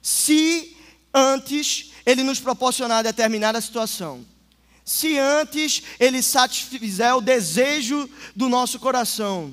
se 0.00 0.76
antes 1.12 1.90
Ele 2.06 2.22
nos 2.22 2.38
proporcionar 2.38 3.02
determinada 3.02 3.60
situação. 3.60 4.24
Se 4.84 5.18
antes 5.18 5.82
Ele 5.98 6.22
satisfizer 6.22 7.16
o 7.16 7.20
desejo 7.20 8.08
do 8.36 8.48
nosso 8.48 8.78
coração 8.78 9.52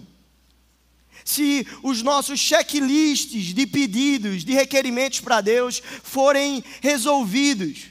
se 1.24 1.68
os 1.84 2.02
nossos 2.02 2.40
checklists 2.40 3.54
de 3.54 3.68
pedidos, 3.68 4.44
de 4.44 4.54
requerimentos 4.54 5.20
para 5.20 5.42
Deus 5.42 5.82
forem 6.04 6.64
resolvidos, 6.82 7.86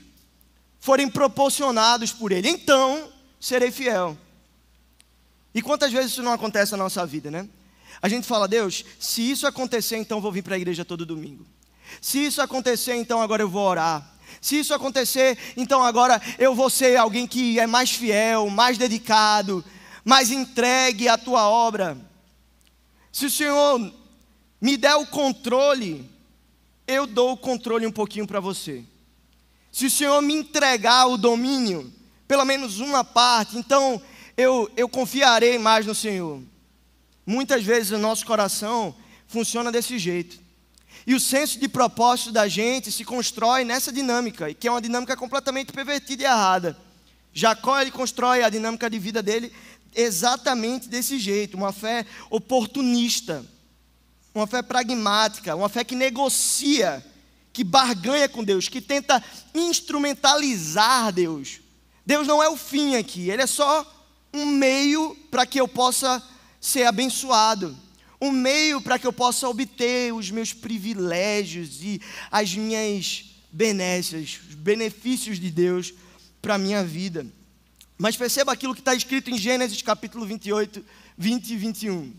forem 0.79 1.09
proporcionados 1.09 2.13
por 2.13 2.33
Ele, 2.33 2.49
então 2.49 3.10
serei 3.41 3.71
fiel. 3.73 4.17
E 5.55 5.63
quantas 5.63 5.91
vezes 5.91 6.13
isso 6.13 6.23
não 6.23 6.33
acontece 6.33 6.73
na 6.73 6.79
nossa 6.79 7.05
vida, 7.07 7.31
né? 7.31 7.49
A 8.03 8.09
gente 8.09 8.27
fala, 8.27 8.47
Deus, 8.47 8.85
se 8.99 9.29
isso 9.29 9.47
acontecer, 9.47 9.97
então 9.97 10.21
vou 10.21 10.31
vir 10.31 10.43
para 10.43 10.55
a 10.55 10.59
igreja 10.59 10.85
todo 10.85 11.05
domingo. 11.05 11.47
Se 12.01 12.25
isso 12.25 12.41
acontecer, 12.41 12.95
então 12.95 13.21
agora 13.21 13.43
eu 13.43 13.49
vou 13.49 13.67
orar. 13.67 14.15
Se 14.41 14.59
isso 14.59 14.73
acontecer, 14.73 15.37
então 15.57 15.83
agora 15.83 16.21
eu 16.39 16.55
vou 16.55 16.71
ser 16.71 16.97
alguém 16.97 17.27
que 17.27 17.59
é 17.59 17.67
mais 17.67 17.91
fiel, 17.91 18.49
mais 18.49 18.79
dedicado, 18.79 19.65
mais 20.05 20.31
entregue 20.31 21.09
à 21.09 21.19
tua 21.19 21.49
obra. 21.49 21.99
Se 23.13 23.27
o 23.27 23.31
Senhor 23.31 23.93
me 24.61 24.77
der 24.77 24.95
o 24.95 25.07
controle, 25.07 26.09
eu 26.87 27.07
dou 27.07 27.33
o 27.33 27.37
controle 27.37 27.87
um 27.87 27.93
pouquinho 27.93 28.27
para 28.27 28.41
você. 28.41 28.85
Se 29.73 29.87
o 29.87 29.91
Senhor 29.91 30.21
me 30.23 30.35
entregar 30.35 31.07
o 31.07 31.19
domínio, 31.19 31.93
pelo 32.31 32.45
menos 32.45 32.79
uma 32.79 33.03
parte, 33.03 33.59
então 33.59 34.01
eu, 34.37 34.71
eu 34.77 34.89
confiarei 34.89 35.59
mais 35.59 35.85
no 35.85 35.97
Senhor. 35.97 36.41
Muitas 37.27 37.65
vezes 37.65 37.91
o 37.91 37.99
nosso 37.99 38.25
coração 38.25 38.95
funciona 39.27 39.73
desse 39.73 39.99
jeito. 39.99 40.39
E 41.05 41.13
o 41.13 41.19
senso 41.19 41.59
de 41.59 41.67
propósito 41.67 42.31
da 42.31 42.47
gente 42.47 42.93
se 42.93 43.05
constrói 43.05 43.65
nessa 43.65 43.91
dinâmica, 43.91 44.55
que 44.55 44.69
é 44.69 44.71
uma 44.71 44.81
dinâmica 44.81 45.17
completamente 45.17 45.73
pervertida 45.73 46.23
e 46.23 46.27
errada. 46.27 46.79
Jacó 47.33 47.81
ele 47.81 47.91
constrói 47.91 48.45
a 48.45 48.49
dinâmica 48.49 48.89
de 48.89 49.01
vida 49.01 49.21
dele 49.21 49.53
exatamente 49.93 50.89
desse 50.89 51.19
jeito, 51.19 51.57
uma 51.57 51.73
fé 51.73 52.07
oportunista, 52.31 53.45
uma 54.33 54.47
fé 54.47 54.63
pragmática, 54.63 55.57
uma 55.57 55.69
fé 55.69 55.83
que 55.83 55.97
negocia, 55.97 57.05
que 57.53 57.65
barganha 57.65 58.29
com 58.29 58.45
Deus, 58.45 58.69
que 58.69 58.81
tenta 58.81 59.21
instrumentalizar 59.53 61.13
Deus. 61.13 61.61
Deus 62.11 62.27
não 62.27 62.43
é 62.43 62.49
o 62.49 62.57
fim 62.57 62.97
aqui, 62.97 63.31
Ele 63.31 63.43
é 63.43 63.47
só 63.47 63.87
um 64.35 64.45
meio 64.45 65.17
para 65.31 65.47
que 65.47 65.61
eu 65.61 65.69
possa 65.69 66.21
ser 66.61 66.83
abençoado, 66.83 67.79
um 68.21 68.33
meio 68.33 68.81
para 68.81 68.99
que 68.99 69.07
eu 69.07 69.13
possa 69.13 69.49
obter 69.49 70.13
os 70.13 70.29
meus 70.29 70.53
privilégios 70.53 71.81
e 71.85 72.01
as 72.29 72.53
minhas 72.53 73.27
benécias, 73.53 74.41
os 74.49 74.57
benefícios 74.57 75.39
de 75.39 75.53
Deus 75.53 75.95
para 76.43 76.57
a 76.57 76.59
minha 76.59 76.83
vida. 76.83 77.25
Mas 77.97 78.17
perceba 78.17 78.51
aquilo 78.51 78.75
que 78.75 78.81
está 78.81 78.93
escrito 78.93 79.31
em 79.31 79.39
Gênesis 79.39 79.81
capítulo 79.81 80.27
28, 80.27 80.85
20 81.17 81.49
e 81.49 81.57
21. 81.57 82.13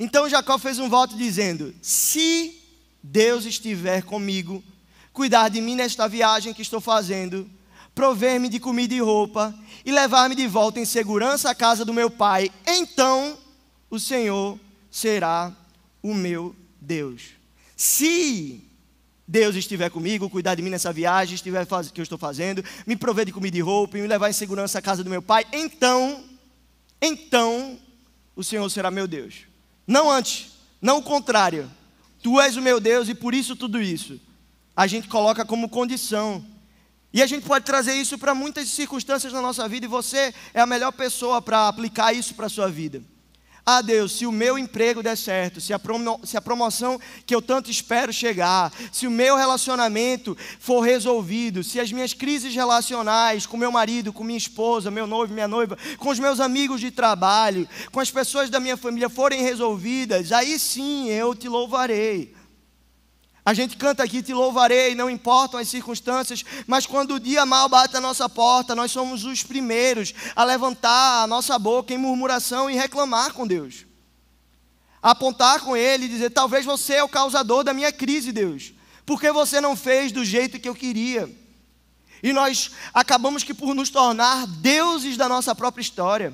Então 0.00 0.28
Jacó 0.28 0.58
fez 0.58 0.80
um 0.80 0.88
voto 0.88 1.16
dizendo: 1.16 1.72
Se 1.80 2.60
Deus 3.00 3.44
estiver 3.44 4.02
comigo, 4.02 4.64
cuidar 5.12 5.48
de 5.48 5.60
mim 5.60 5.76
nesta 5.76 6.08
viagem 6.08 6.52
que 6.52 6.62
estou 6.62 6.80
fazendo, 6.80 7.48
prover-me 7.94 8.48
de 8.48 8.58
comida 8.58 8.94
e 8.94 9.00
roupa 9.00 9.54
e 9.84 9.92
levar-me 9.92 10.34
de 10.34 10.46
volta 10.46 10.80
em 10.80 10.84
segurança 10.84 11.50
à 11.50 11.54
casa 11.54 11.84
do 11.84 11.92
meu 11.92 12.10
pai, 12.10 12.50
então 12.66 13.36
o 13.90 13.98
Senhor 13.98 14.58
será 14.90 15.52
o 16.02 16.14
meu 16.14 16.54
Deus. 16.80 17.30
Se 17.76 18.62
Deus 19.26 19.56
estiver 19.56 19.90
comigo, 19.90 20.28
cuidar 20.28 20.54
de 20.54 20.62
mim 20.62 20.70
nessa 20.70 20.92
viagem 20.92 21.34
estiver 21.34 21.66
faz... 21.66 21.90
que 21.90 22.00
eu 22.00 22.02
estou 22.02 22.18
fazendo, 22.18 22.64
me 22.86 22.96
prover 22.96 23.24
de 23.24 23.32
comida 23.32 23.56
e 23.56 23.60
roupa 23.60 23.98
e 23.98 24.02
me 24.02 24.08
levar 24.08 24.28
em 24.28 24.32
segurança 24.34 24.78
à 24.78 24.82
casa 24.82 25.02
do 25.02 25.10
meu 25.10 25.22
pai, 25.22 25.46
então, 25.52 26.24
então, 27.00 27.78
o 28.36 28.44
Senhor 28.44 28.68
será 28.70 28.90
meu 28.90 29.06
Deus. 29.06 29.46
Não 29.86 30.10
antes, 30.10 30.52
não 30.80 30.98
o 30.98 31.02
contrário. 31.02 31.70
Tu 32.22 32.40
és 32.40 32.56
o 32.56 32.62
meu 32.62 32.78
Deus 32.78 33.08
e 33.08 33.14
por 33.14 33.34
isso 33.34 33.56
tudo 33.56 33.80
isso. 33.82 34.20
A 34.76 34.86
gente 34.86 35.08
coloca 35.08 35.44
como 35.44 35.68
condição. 35.68 36.44
E 37.12 37.22
a 37.22 37.26
gente 37.26 37.46
pode 37.46 37.64
trazer 37.64 37.94
isso 37.94 38.16
para 38.16 38.34
muitas 38.34 38.68
circunstâncias 38.68 39.32
na 39.32 39.42
nossa 39.42 39.68
vida 39.68 39.84
e 39.84 39.88
você 39.88 40.32
é 40.54 40.60
a 40.60 40.66
melhor 40.66 40.92
pessoa 40.92 41.42
para 41.42 41.68
aplicar 41.68 42.14
isso 42.14 42.34
para 42.34 42.46
a 42.46 42.50
sua 42.50 42.68
vida. 42.68 43.02
Ah, 43.64 43.80
Deus, 43.80 44.12
se 44.16 44.26
o 44.26 44.32
meu 44.32 44.58
emprego 44.58 45.04
der 45.04 45.16
certo, 45.16 45.60
se 45.60 45.72
a, 45.72 45.78
promo 45.78 46.20
se 46.24 46.36
a 46.36 46.40
promoção 46.40 47.00
que 47.24 47.32
eu 47.32 47.40
tanto 47.40 47.70
espero 47.70 48.12
chegar, 48.12 48.72
se 48.90 49.06
o 49.06 49.10
meu 49.10 49.36
relacionamento 49.36 50.36
for 50.58 50.80
resolvido, 50.80 51.62
se 51.62 51.78
as 51.78 51.92
minhas 51.92 52.12
crises 52.12 52.52
relacionais 52.52 53.46
com 53.46 53.56
meu 53.56 53.70
marido, 53.70 54.12
com 54.12 54.24
minha 54.24 54.36
esposa, 54.36 54.90
meu 54.90 55.06
noivo, 55.06 55.32
minha 55.32 55.46
noiva, 55.46 55.78
com 55.98 56.08
os 56.08 56.18
meus 56.18 56.40
amigos 56.40 56.80
de 56.80 56.90
trabalho, 56.90 57.68
com 57.92 58.00
as 58.00 58.10
pessoas 58.10 58.50
da 58.50 58.58
minha 58.58 58.76
família 58.76 59.08
forem 59.08 59.42
resolvidas, 59.42 60.32
aí 60.32 60.58
sim 60.58 61.08
eu 61.10 61.32
te 61.32 61.48
louvarei. 61.48 62.34
A 63.44 63.54
gente 63.54 63.76
canta 63.76 64.04
aqui, 64.04 64.22
te 64.22 64.32
louvarei, 64.32 64.94
não 64.94 65.10
importam 65.10 65.58
as 65.58 65.68
circunstâncias, 65.68 66.44
mas 66.64 66.86
quando 66.86 67.14
o 67.14 67.20
dia 67.20 67.44
mal 67.44 67.68
bate 67.68 67.96
a 67.96 68.00
nossa 68.00 68.28
porta, 68.28 68.74
nós 68.74 68.92
somos 68.92 69.24
os 69.24 69.42
primeiros 69.42 70.14
a 70.36 70.44
levantar 70.44 71.24
a 71.24 71.26
nossa 71.26 71.58
boca 71.58 71.92
em 71.92 71.98
murmuração 71.98 72.70
e 72.70 72.76
reclamar 72.76 73.32
com 73.32 73.46
Deus. 73.46 73.84
apontar 75.02 75.60
com 75.60 75.76
Ele 75.76 76.04
e 76.04 76.08
dizer: 76.08 76.30
talvez 76.30 76.64
você 76.64 76.94
é 76.94 77.02
o 77.02 77.08
causador 77.08 77.64
da 77.64 77.74
minha 77.74 77.90
crise, 77.90 78.30
Deus, 78.30 78.72
porque 79.04 79.32
você 79.32 79.60
não 79.60 79.74
fez 79.74 80.12
do 80.12 80.24
jeito 80.24 80.60
que 80.60 80.68
eu 80.68 80.74
queria. 80.74 81.28
E 82.22 82.32
nós 82.32 82.70
acabamos 82.94 83.42
que 83.42 83.52
por 83.52 83.74
nos 83.74 83.90
tornar 83.90 84.46
deuses 84.46 85.16
da 85.16 85.28
nossa 85.28 85.52
própria 85.52 85.82
história. 85.82 86.32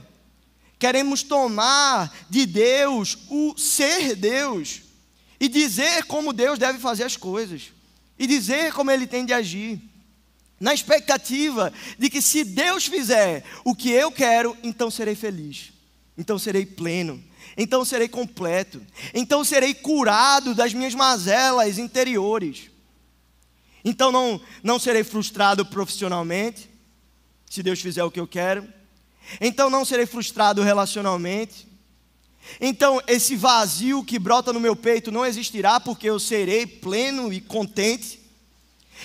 Queremos 0.79 1.23
tomar 1.23 2.15
de 2.29 2.45
Deus 2.45 3.17
o 3.31 3.57
ser 3.57 4.15
Deus 4.15 4.83
e 5.41 5.49
dizer 5.49 6.05
como 6.05 6.33
Deus 6.33 6.59
deve 6.59 6.79
fazer 6.79 7.05
as 7.05 7.17
coisas, 7.17 7.73
e 8.19 8.27
dizer 8.27 8.73
como 8.73 8.91
Ele 8.91 9.07
tem 9.07 9.25
de 9.25 9.33
agir, 9.33 9.81
na 10.61 10.75
expectativa 10.75 11.73
de 11.99 12.11
que 12.11 12.21
se 12.21 12.43
Deus 12.43 12.87
fizer 12.87 13.45
o 13.65 13.75
que 13.75 13.91
eu 13.91 14.11
quero, 14.11 14.57
então 14.63 14.91
serei 14.91 15.15
feliz, 15.15 15.73
então 16.17 16.39
serei 16.39 16.67
pleno, 16.67 17.23
então 17.57 17.85
serei 17.85 18.09
completo, 18.09 18.83
então 19.15 19.45
serei 19.45 19.73
curado 19.73 20.55
das 20.55 20.75
minhas 20.75 20.95
mazelas 20.95 21.79
interiores. 21.79 22.71
Então 23.85 24.11
não, 24.11 24.41
não 24.63 24.79
serei 24.79 25.05
frustrado 25.05 25.65
profissionalmente, 25.65 26.69
se 27.49 27.63
Deus 27.63 27.81
fizer 27.81 28.03
o 28.03 28.11
que 28.11 28.21
eu 28.21 28.27
quero. 28.27 28.67
Então 29.41 29.71
não 29.71 29.85
serei 29.85 30.07
frustrado 30.07 30.63
relacionalmente, 30.63 31.68
Então, 32.61 33.01
esse 33.07 33.37
vazio 33.37 34.05
que 34.05 34.19
brota 34.19 34.53
no 34.53 34.61
meu 34.61 34.75
peito 34.75 35.13
não 35.13 35.25
existirá, 35.25 35.79
porque 35.79 36.09
eu 36.09 36.19
serei 36.19 36.67
pleno 36.67 37.33
e 37.33 37.41
contente. 37.41 38.21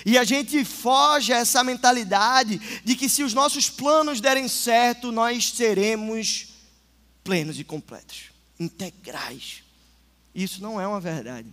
E 0.06 0.18
a 0.18 0.24
gente 0.24 0.66
foge 0.66 1.32
a 1.32 1.38
essa 1.38 1.64
mentalidade 1.64 2.60
de 2.84 2.96
que 2.96 3.08
se 3.08 3.24
os 3.24 3.34
nossos 3.34 3.70
planos 3.70 4.20
derem 4.20 4.48
certo, 4.48 5.12
nós 5.12 5.52
seremos 5.52 6.48
plenos 7.24 7.60
e 7.60 7.64
completos, 7.64 8.24
integrais. 8.60 9.64
Isso 10.34 10.62
não 10.62 10.82
é 10.82 10.88
uma 10.88 11.00
verdade. 11.00 11.48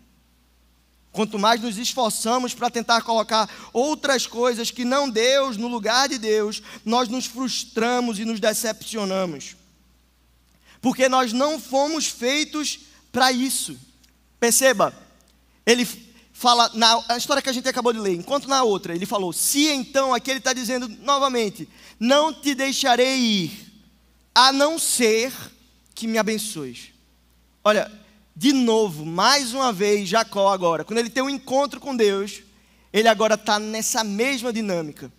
Quanto 1.12 1.38
mais 1.38 1.60
nos 1.60 1.76
esforçamos 1.76 2.54
para 2.54 2.70
tentar 2.70 3.02
colocar 3.02 3.50
outras 3.72 4.26
coisas 4.26 4.70
que 4.70 4.84
não 4.84 5.10
Deus 5.10 5.56
no 5.56 5.66
lugar 5.66 6.08
de 6.08 6.18
Deus, 6.18 6.62
nós 6.84 7.08
nos 7.08 7.26
frustramos 7.26 8.18
e 8.18 8.24
nos 8.24 8.38
decepcionamos. 8.38 9.56
Porque 10.80 11.08
nós 11.08 11.32
não 11.32 11.60
fomos 11.60 12.06
feitos 12.06 12.80
para 13.12 13.30
isso. 13.30 13.78
Perceba, 14.38 14.94
ele 15.66 15.86
fala, 16.32 16.70
na 16.74 17.04
a 17.08 17.16
história 17.18 17.42
que 17.42 17.50
a 17.50 17.52
gente 17.52 17.68
acabou 17.68 17.92
de 17.92 17.98
ler, 17.98 18.14
enquanto 18.14 18.48
na 18.48 18.62
outra, 18.62 18.94
ele 18.94 19.04
falou: 19.04 19.32
Se 19.32 19.68
então, 19.68 20.14
aqui 20.14 20.30
ele 20.30 20.38
está 20.38 20.52
dizendo 20.52 20.88
novamente: 20.88 21.68
Não 21.98 22.32
te 22.32 22.54
deixarei 22.54 23.18
ir, 23.18 23.72
a 24.34 24.52
não 24.52 24.78
ser 24.78 25.32
que 25.94 26.06
me 26.06 26.16
abençoes. 26.16 26.92
Olha, 27.62 27.92
de 28.34 28.54
novo, 28.54 29.04
mais 29.04 29.52
uma 29.52 29.70
vez, 29.70 30.08
Jacó 30.08 30.50
agora, 30.50 30.82
quando 30.82 30.98
ele 30.98 31.10
tem 31.10 31.22
um 31.22 31.28
encontro 31.28 31.78
com 31.78 31.94
Deus, 31.94 32.42
ele 32.90 33.06
agora 33.06 33.34
está 33.34 33.58
nessa 33.58 34.02
mesma 34.02 34.50
dinâmica. 34.50 35.12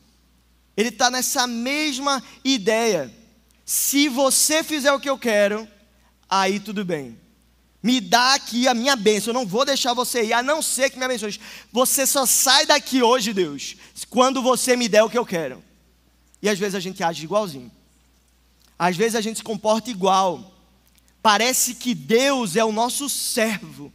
Ele 0.76 0.90
está 0.90 1.12
nessa 1.12 1.46
mesma 1.46 2.24
ideia. 2.44 3.14
Se 3.72 4.10
você 4.10 4.66
fizer 4.66 4.92
o 4.92 5.00
que 5.00 5.10
eu 5.10 5.18
quero, 5.18 5.66
aí 6.30 6.60
tudo 6.60 6.84
bem. 6.84 7.18
Me 7.82 8.02
dá 8.02 8.34
aqui 8.34 8.68
a 8.68 8.74
minha 8.74 8.98
bênção. 8.98 9.30
Eu 9.30 9.34
não 9.34 9.46
vou 9.46 9.64
deixar 9.64 9.94
você 9.94 10.24
ir, 10.24 10.34
a 10.34 10.44
não 10.44 10.62
ser 10.62 10.90
que 10.90 11.00
me 11.00 11.06
abençoe. 11.06 11.40
Você 11.72 12.06
só 12.06 12.26
sai 12.26 12.66
daqui 12.66 13.02
hoje, 13.02 13.32
Deus, 13.32 13.78
quando 14.10 14.42
você 14.42 14.76
me 14.76 14.90
der 14.90 15.04
o 15.04 15.10
que 15.10 15.18
eu 15.18 15.26
quero. 15.26 15.64
E 16.42 16.50
às 16.50 16.60
vezes 16.60 16.76
a 16.76 16.82
gente 16.82 17.02
age 17.02 17.24
igualzinho. 17.24 17.72
Às 18.78 18.98
vezes 18.98 19.16
a 19.16 19.22
gente 19.22 19.38
se 19.38 19.44
comporta 19.44 19.90
igual. 19.90 20.54
Parece 21.24 21.74
que 21.74 21.96
Deus 21.96 22.58
é 22.58 22.66
o 22.66 22.74
nosso 22.74 23.08
servo. 23.08 23.90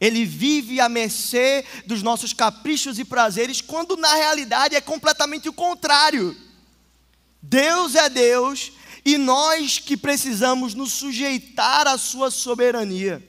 Ele 0.00 0.24
vive 0.24 0.80
à 0.80 0.88
mercê 0.88 1.64
dos 1.84 2.00
nossos 2.00 2.32
caprichos 2.32 2.96
e 3.00 3.04
prazeres, 3.04 3.60
quando 3.60 3.96
na 3.96 4.14
realidade 4.14 4.76
é 4.76 4.80
completamente 4.80 5.48
o 5.48 5.52
contrário. 5.52 6.36
Deus 7.42 7.96
é 7.96 8.08
Deus 8.08 8.70
e 9.04 9.16
nós 9.16 9.78
que 9.78 9.96
precisamos 9.96 10.74
nos 10.74 10.92
sujeitar 10.92 11.86
à 11.86 11.96
Sua 11.96 12.30
soberania, 12.30 13.26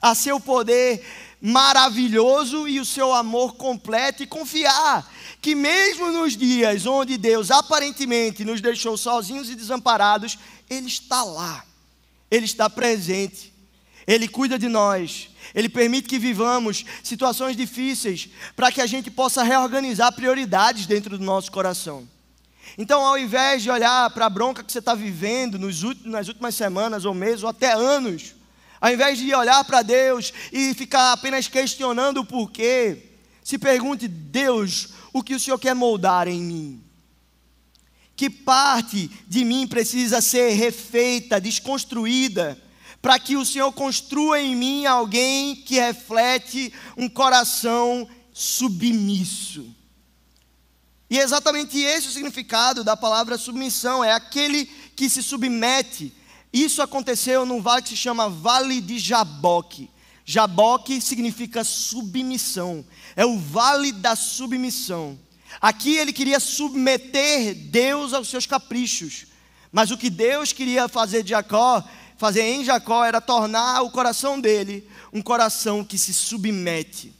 a 0.00 0.14
seu 0.14 0.38
poder 0.40 1.04
maravilhoso 1.40 2.66
e 2.66 2.80
o 2.80 2.84
seu 2.84 3.12
amor 3.12 3.54
completo 3.54 4.22
e 4.22 4.26
confiar 4.26 5.08
que, 5.40 5.54
mesmo 5.54 6.10
nos 6.10 6.36
dias 6.36 6.84
onde 6.84 7.16
Deus 7.16 7.50
aparentemente 7.50 8.44
nos 8.44 8.60
deixou 8.60 8.96
sozinhos 8.96 9.48
e 9.48 9.54
desamparados, 9.54 10.36
Ele 10.68 10.88
está 10.88 11.22
lá 11.22 11.64
ele 12.30 12.44
está 12.44 12.68
presente, 12.68 13.52
Ele 14.06 14.28
cuida 14.28 14.58
de 14.58 14.68
nós, 14.68 15.30
Ele 15.54 15.68
permite 15.68 16.08
que 16.08 16.18
vivamos 16.18 16.84
situações 17.02 17.56
difíceis 17.56 18.28
para 18.54 18.70
que 18.70 18.80
a 18.80 18.86
gente 18.86 19.10
possa 19.10 19.42
reorganizar 19.42 20.12
prioridades 20.12 20.86
dentro 20.86 21.16
do 21.18 21.24
nosso 21.24 21.50
coração. 21.50 22.06
Então, 22.76 23.04
ao 23.04 23.18
invés 23.18 23.62
de 23.62 23.70
olhar 23.70 24.10
para 24.10 24.26
a 24.26 24.30
bronca 24.30 24.62
que 24.62 24.70
você 24.70 24.78
está 24.78 24.94
vivendo 24.94 25.58
nos 25.58 25.82
últimos, 25.82 26.10
nas 26.10 26.28
últimas 26.28 26.54
semanas 26.54 27.04
ou 27.04 27.14
meses 27.14 27.42
ou 27.42 27.48
até 27.48 27.72
anos, 27.72 28.34
ao 28.80 28.92
invés 28.92 29.18
de 29.18 29.34
olhar 29.34 29.64
para 29.64 29.82
Deus 29.82 30.32
e 30.52 30.74
ficar 30.74 31.12
apenas 31.12 31.48
questionando 31.48 32.18
o 32.18 32.24
porquê, 32.24 33.10
se 33.42 33.58
pergunte: 33.58 34.06
Deus, 34.06 34.90
o 35.12 35.22
que 35.22 35.34
o 35.34 35.40
Senhor 35.40 35.58
quer 35.58 35.74
moldar 35.74 36.28
em 36.28 36.40
mim? 36.40 36.82
Que 38.14 38.28
parte 38.28 39.10
de 39.26 39.44
mim 39.44 39.66
precisa 39.66 40.20
ser 40.20 40.50
refeita, 40.50 41.40
desconstruída, 41.40 42.60
para 43.00 43.18
que 43.18 43.36
o 43.36 43.44
Senhor 43.44 43.72
construa 43.72 44.40
em 44.40 44.56
mim 44.56 44.86
alguém 44.86 45.54
que 45.54 45.78
reflete 45.78 46.72
um 46.96 47.08
coração 47.08 48.08
submisso. 48.32 49.77
E 51.10 51.18
é 51.18 51.22
exatamente 51.22 51.78
esse 51.78 52.08
o 52.08 52.10
significado 52.10 52.84
da 52.84 52.96
palavra 52.96 53.38
submissão, 53.38 54.04
é 54.04 54.12
aquele 54.12 54.66
que 54.94 55.08
se 55.08 55.22
submete. 55.22 56.14
Isso 56.52 56.82
aconteceu 56.82 57.46
num 57.46 57.62
vale 57.62 57.82
que 57.82 57.90
se 57.90 57.96
chama 57.96 58.28
Vale 58.28 58.80
de 58.80 58.98
Jaboque. 58.98 59.90
Jaboque 60.24 61.00
significa 61.00 61.64
submissão, 61.64 62.84
é 63.16 63.24
o 63.24 63.38
vale 63.38 63.92
da 63.92 64.14
submissão. 64.14 65.18
Aqui 65.60 65.96
ele 65.96 66.12
queria 66.12 66.38
submeter 66.38 67.54
Deus 67.54 68.12
aos 68.12 68.28
seus 68.28 68.44
caprichos. 68.44 69.26
Mas 69.72 69.90
o 69.90 69.96
que 69.96 70.10
Deus 70.10 70.52
queria 70.52 70.88
fazer 70.88 71.22
de 71.22 71.30
Jacó, 71.30 71.82
fazer 72.16 72.42
em 72.42 72.64
Jacó, 72.64 73.04
era 73.04 73.20
tornar 73.20 73.82
o 73.82 73.90
coração 73.90 74.40
dele 74.40 74.86
um 75.12 75.22
coração 75.22 75.82
que 75.82 75.96
se 75.96 76.12
submete, 76.12 77.14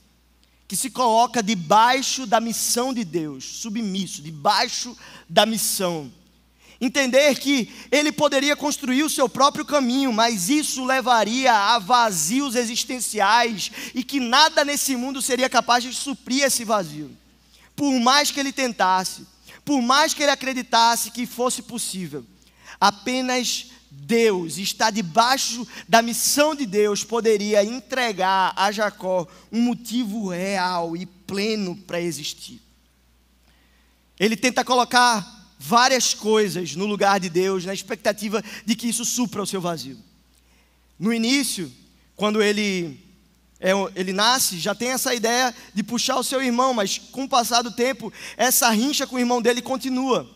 que 0.68 0.76
se 0.76 0.90
coloca 0.90 1.42
debaixo 1.42 2.26
da 2.26 2.40
missão 2.40 2.92
de 2.92 3.02
Deus, 3.02 3.42
submisso, 3.42 4.22
debaixo 4.22 4.96
da 5.28 5.44
missão. 5.44 6.12
Entender 6.80 7.34
que 7.40 7.72
ele 7.90 8.12
poderia 8.12 8.54
construir 8.54 9.02
o 9.02 9.10
seu 9.10 9.28
próprio 9.28 9.64
caminho, 9.64 10.12
mas 10.12 10.48
isso 10.48 10.84
levaria 10.84 11.52
a 11.52 11.78
vazios 11.80 12.54
existenciais 12.54 13.72
e 13.94 14.04
que 14.04 14.20
nada 14.20 14.64
nesse 14.64 14.94
mundo 14.94 15.20
seria 15.20 15.48
capaz 15.48 15.82
de 15.82 15.92
suprir 15.92 16.44
esse 16.44 16.64
vazio 16.64 17.10
por 17.78 17.92
mais 18.00 18.32
que 18.32 18.40
ele 18.40 18.50
tentasse, 18.50 19.24
por 19.64 19.80
mais 19.80 20.12
que 20.12 20.24
ele 20.24 20.32
acreditasse 20.32 21.12
que 21.12 21.24
fosse 21.24 21.62
possível, 21.62 22.26
apenas 22.80 23.66
Deus, 23.90 24.58
está 24.58 24.90
debaixo 24.90 25.66
da 25.88 26.02
missão 26.02 26.54
de 26.54 26.66
Deus, 26.66 27.04
poderia 27.04 27.64
entregar 27.64 28.52
a 28.56 28.70
Jacó 28.70 29.26
um 29.50 29.60
motivo 29.60 30.28
real 30.28 30.96
e 30.96 31.06
pleno 31.06 31.76
para 31.76 32.00
existir. 32.00 32.60
Ele 34.18 34.36
tenta 34.36 34.64
colocar 34.64 35.54
várias 35.58 36.14
coisas 36.14 36.74
no 36.74 36.86
lugar 36.86 37.18
de 37.20 37.28
Deus, 37.28 37.64
na 37.64 37.74
expectativa 37.74 38.42
de 38.64 38.74
que 38.74 38.88
isso 38.88 39.04
supra 39.04 39.42
o 39.42 39.46
seu 39.46 39.60
vazio. 39.60 39.98
No 40.98 41.12
início, 41.12 41.72
quando 42.16 42.42
ele 42.42 43.08
é, 43.60 43.72
ele 43.96 44.12
nasce, 44.12 44.58
já 44.58 44.74
tem 44.74 44.90
essa 44.90 45.14
ideia 45.14 45.54
de 45.74 45.82
puxar 45.82 46.16
o 46.16 46.24
seu 46.24 46.42
irmão, 46.42 46.72
mas 46.72 46.98
com 46.98 47.24
o 47.24 47.28
passar 47.28 47.62
do 47.62 47.72
tempo, 47.72 48.12
essa 48.36 48.70
rincha 48.70 49.06
com 49.06 49.16
o 49.16 49.18
irmão 49.18 49.42
dele 49.42 49.60
continua. 49.60 50.28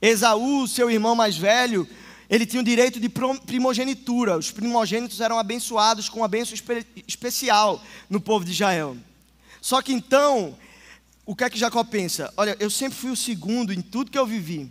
Esaú, 0.00 0.66
seu 0.66 0.90
irmão 0.90 1.14
mais 1.14 1.36
velho, 1.36 1.86
ele 2.30 2.46
tinha 2.46 2.62
o 2.62 2.64
direito 2.64 3.00
de 3.00 3.08
primogenitura. 3.08 4.38
Os 4.38 4.52
primogênitos 4.52 5.20
eram 5.20 5.36
abençoados 5.36 6.08
com 6.08 6.20
uma 6.20 6.28
bênção 6.28 6.54
espe 6.54 6.86
especial 7.08 7.82
no 8.08 8.20
povo 8.20 8.44
de 8.44 8.52
Israel. 8.52 8.96
Só 9.60 9.82
que 9.82 9.92
então, 9.92 10.56
o 11.26 11.34
que 11.34 11.42
é 11.42 11.50
que 11.50 11.58
Jacó 11.58 11.82
pensa? 11.82 12.32
Olha, 12.36 12.56
eu 12.60 12.70
sempre 12.70 12.96
fui 12.96 13.10
o 13.10 13.16
segundo 13.16 13.72
em 13.72 13.82
tudo 13.82 14.12
que 14.12 14.18
eu 14.18 14.24
vivi. 14.24 14.70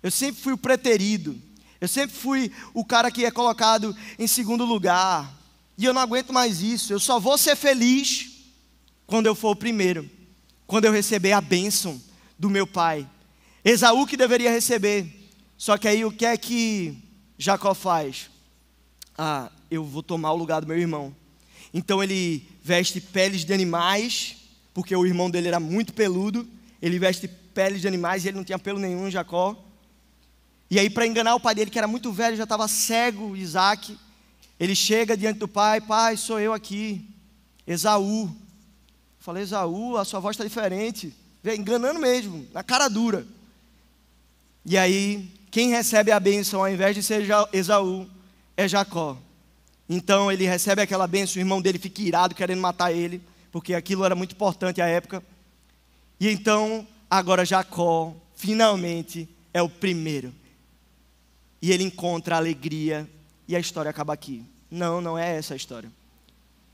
Eu 0.00 0.10
sempre 0.10 0.40
fui 0.40 0.52
o 0.52 0.58
preterido. 0.58 1.36
Eu 1.80 1.88
sempre 1.88 2.16
fui 2.16 2.52
o 2.72 2.84
cara 2.84 3.10
que 3.10 3.24
é 3.24 3.30
colocado 3.32 3.94
em 4.16 4.28
segundo 4.28 4.64
lugar. 4.64 5.36
E 5.76 5.84
eu 5.84 5.92
não 5.92 6.00
aguento 6.00 6.32
mais 6.32 6.62
isso. 6.62 6.92
Eu 6.92 7.00
só 7.00 7.18
vou 7.18 7.36
ser 7.36 7.56
feliz 7.56 8.30
quando 9.04 9.26
eu 9.26 9.34
for 9.34 9.50
o 9.50 9.56
primeiro, 9.56 10.08
quando 10.64 10.84
eu 10.84 10.92
receber 10.92 11.32
a 11.32 11.40
bênção 11.40 12.00
do 12.38 12.48
meu 12.48 12.68
pai. 12.68 13.04
Esaú 13.64 14.06
que 14.06 14.16
deveria 14.16 14.52
receber. 14.52 15.19
Só 15.60 15.76
que 15.76 15.86
aí 15.86 16.06
o 16.06 16.10
que 16.10 16.24
é 16.24 16.34
que 16.38 16.96
Jacó 17.36 17.74
faz? 17.74 18.30
Ah, 19.16 19.52
eu 19.70 19.84
vou 19.84 20.02
tomar 20.02 20.32
o 20.32 20.36
lugar 20.36 20.62
do 20.62 20.66
meu 20.66 20.78
irmão. 20.78 21.14
Então 21.74 22.02
ele 22.02 22.48
veste 22.62 22.98
peles 22.98 23.44
de 23.44 23.52
animais, 23.52 24.36
porque 24.72 24.96
o 24.96 25.04
irmão 25.04 25.30
dele 25.30 25.48
era 25.48 25.60
muito 25.60 25.92
peludo. 25.92 26.48
Ele 26.80 26.98
veste 26.98 27.28
peles 27.28 27.82
de 27.82 27.86
animais 27.86 28.24
e 28.24 28.28
ele 28.28 28.38
não 28.38 28.44
tinha 28.44 28.58
pelo 28.58 28.78
nenhum, 28.78 29.10
Jacó. 29.10 29.54
E 30.70 30.78
aí, 30.78 30.88
para 30.88 31.06
enganar 31.06 31.34
o 31.34 31.40
pai 31.40 31.54
dele, 31.54 31.70
que 31.70 31.76
era 31.76 31.86
muito 31.86 32.10
velho, 32.10 32.38
já 32.38 32.44
estava 32.44 32.66
cego, 32.66 33.36
Isaac, 33.36 33.98
ele 34.58 34.74
chega 34.74 35.14
diante 35.14 35.40
do 35.40 35.46
pai, 35.46 35.78
pai, 35.78 36.16
sou 36.16 36.40
eu 36.40 36.54
aqui, 36.54 37.06
Esaú. 37.66 38.34
Falei, 39.18 39.42
Esaú, 39.42 39.98
a 39.98 40.06
sua 40.06 40.20
voz 40.20 40.36
está 40.36 40.42
diferente. 40.42 41.14
Enganando 41.44 42.00
mesmo, 42.00 42.48
na 42.50 42.62
cara 42.62 42.88
dura. 42.88 43.26
E 44.64 44.78
aí, 44.78 45.38
quem 45.50 45.70
recebe 45.70 46.12
a 46.12 46.20
bênção 46.20 46.60
ao 46.60 46.68
invés 46.68 46.94
de 46.94 47.02
ser 47.02 47.26
Esaú 47.52 48.08
é 48.56 48.68
Jacó. 48.68 49.16
Então 49.88 50.30
ele 50.30 50.46
recebe 50.46 50.80
aquela 50.82 51.06
bênção, 51.06 51.36
o 51.36 51.40
irmão 51.40 51.60
dele 51.60 51.78
fica 51.78 52.00
irado 52.00 52.34
querendo 52.34 52.60
matar 52.60 52.92
ele, 52.92 53.20
porque 53.50 53.74
aquilo 53.74 54.04
era 54.04 54.14
muito 54.14 54.32
importante 54.32 54.80
à 54.80 54.86
época. 54.86 55.22
E 56.20 56.28
então, 56.28 56.86
agora 57.10 57.44
Jacó, 57.44 58.14
finalmente, 58.36 59.28
é 59.52 59.60
o 59.60 59.68
primeiro. 59.68 60.32
E 61.60 61.72
ele 61.72 61.82
encontra 61.82 62.36
alegria 62.36 63.08
e 63.48 63.56
a 63.56 63.58
história 63.58 63.90
acaba 63.90 64.12
aqui. 64.12 64.44
Não, 64.70 65.00
não 65.00 65.18
é 65.18 65.36
essa 65.36 65.54
a 65.54 65.56
história. 65.56 65.90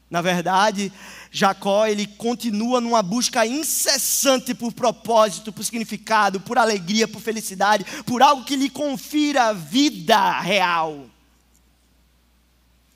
Na 0.08 0.22
verdade, 0.22 0.92
Jacó 1.32 1.86
ele 1.86 2.06
continua 2.06 2.80
numa 2.80 3.02
busca 3.02 3.44
incessante 3.44 4.54
por 4.54 4.72
propósito, 4.72 5.52
por 5.52 5.64
significado, 5.64 6.40
por 6.40 6.58
alegria, 6.58 7.08
por 7.08 7.20
felicidade, 7.20 7.84
por 8.04 8.22
algo 8.22 8.44
que 8.44 8.54
lhe 8.54 8.70
confira 8.70 9.52
vida 9.52 10.40
real. 10.40 11.06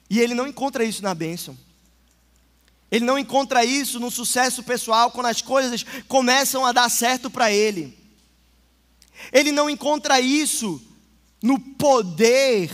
E 0.08 0.20
ele 0.20 0.34
não 0.34 0.46
encontra 0.46 0.84
isso 0.84 1.02
na 1.02 1.14
bênção. 1.14 1.56
Ele 2.90 3.04
não 3.04 3.18
encontra 3.18 3.64
isso 3.64 4.00
no 4.00 4.10
sucesso 4.10 4.62
pessoal 4.62 5.10
quando 5.10 5.26
as 5.26 5.40
coisas 5.40 5.84
começam 6.08 6.64
a 6.64 6.72
dar 6.72 6.88
certo 6.88 7.30
para 7.30 7.52
ele. 7.52 7.96
Ele 9.32 9.52
não 9.52 9.68
encontra 9.68 10.20
isso 10.20 10.82
no 11.42 11.58
poder 11.58 12.70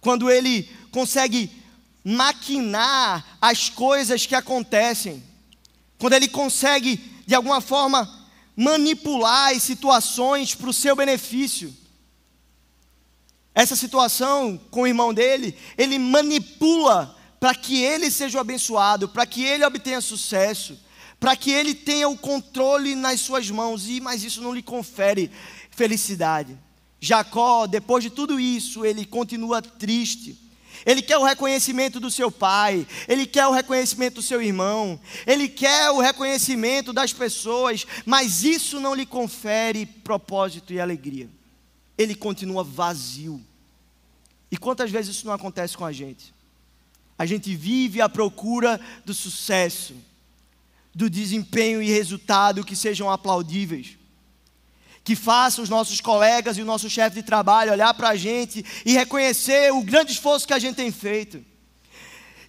quando 0.00 0.30
ele 0.30 0.68
consegue 0.90 1.57
maquinar 2.08 3.36
as 3.38 3.68
coisas 3.68 4.24
que 4.24 4.34
acontecem, 4.34 5.22
quando 5.98 6.14
ele 6.14 6.26
consegue, 6.26 6.96
de 7.26 7.34
alguma 7.34 7.60
forma, 7.60 8.08
manipular 8.56 9.54
as 9.54 9.62
situações 9.62 10.54
para 10.54 10.70
o 10.70 10.72
seu 10.72 10.96
benefício. 10.96 11.74
Essa 13.54 13.76
situação 13.76 14.58
com 14.70 14.82
o 14.82 14.86
irmão 14.86 15.12
dele, 15.12 15.54
ele 15.76 15.98
manipula 15.98 17.14
para 17.38 17.54
que 17.54 17.82
ele 17.82 18.10
seja 18.10 18.40
abençoado, 18.40 19.10
para 19.10 19.26
que 19.26 19.44
ele 19.44 19.64
obtenha 19.66 20.00
sucesso, 20.00 20.80
para 21.20 21.36
que 21.36 21.50
ele 21.50 21.74
tenha 21.74 22.08
o 22.08 22.16
controle 22.16 22.94
nas 22.94 23.20
suas 23.20 23.50
mãos, 23.50 23.86
e 23.86 24.00
mas 24.00 24.24
isso 24.24 24.40
não 24.40 24.54
lhe 24.54 24.62
confere 24.62 25.30
felicidade. 25.70 26.56
Jacó, 26.98 27.66
depois 27.66 28.02
de 28.02 28.08
tudo 28.08 28.40
isso, 28.40 28.82
ele 28.82 29.04
continua 29.04 29.60
triste 29.60 30.47
ele 30.86 31.02
quer 31.02 31.18
o 31.18 31.24
reconhecimento 31.24 32.00
do 32.00 32.10
seu 32.10 32.30
pai, 32.30 32.86
ele 33.06 33.26
quer 33.26 33.46
o 33.46 33.52
reconhecimento 33.52 34.16
do 34.16 34.22
seu 34.22 34.40
irmão, 34.42 34.98
ele 35.26 35.48
quer 35.48 35.90
o 35.90 36.00
reconhecimento 36.00 36.92
das 36.92 37.12
pessoas, 37.12 37.86
mas 38.06 38.44
isso 38.44 38.80
não 38.80 38.94
lhe 38.94 39.04
confere 39.04 39.86
propósito 39.86 40.72
e 40.72 40.80
alegria. 40.80 41.28
Ele 41.96 42.14
continua 42.14 42.62
vazio. 42.62 43.42
E 44.50 44.56
quantas 44.56 44.90
vezes 44.90 45.16
isso 45.16 45.26
não 45.26 45.34
acontece 45.34 45.76
com 45.76 45.84
a 45.84 45.92
gente? 45.92 46.32
A 47.18 47.26
gente 47.26 47.54
vive 47.54 48.00
à 48.00 48.08
procura 48.08 48.80
do 49.04 49.12
sucesso, 49.12 49.94
do 50.94 51.10
desempenho 51.10 51.82
e 51.82 51.90
resultado 51.90 52.64
que 52.64 52.76
sejam 52.76 53.10
aplaudíveis 53.10 53.97
que 55.08 55.16
faça 55.16 55.62
os 55.62 55.70
nossos 55.70 56.02
colegas 56.02 56.58
e 56.58 56.60
o 56.60 56.66
nosso 56.66 56.90
chefe 56.90 57.16
de 57.16 57.22
trabalho 57.22 57.72
olhar 57.72 57.94
para 57.94 58.10
a 58.10 58.14
gente 58.14 58.62
e 58.84 58.92
reconhecer 58.92 59.72
o 59.72 59.80
grande 59.80 60.12
esforço 60.12 60.46
que 60.46 60.52
a 60.52 60.58
gente 60.58 60.76
tem 60.76 60.92
feito. 60.92 61.42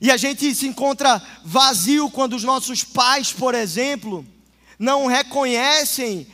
E 0.01 0.11
a 0.11 0.17
gente 0.17 0.53
se 0.53 0.67
encontra 0.67 1.25
vazio 1.41 2.11
quando 2.11 2.35
os 2.35 2.43
nossos 2.43 2.83
pais, 2.83 3.31
por 3.31 3.55
exemplo, 3.55 4.25
não 4.77 5.05
reconhecem 5.05 6.27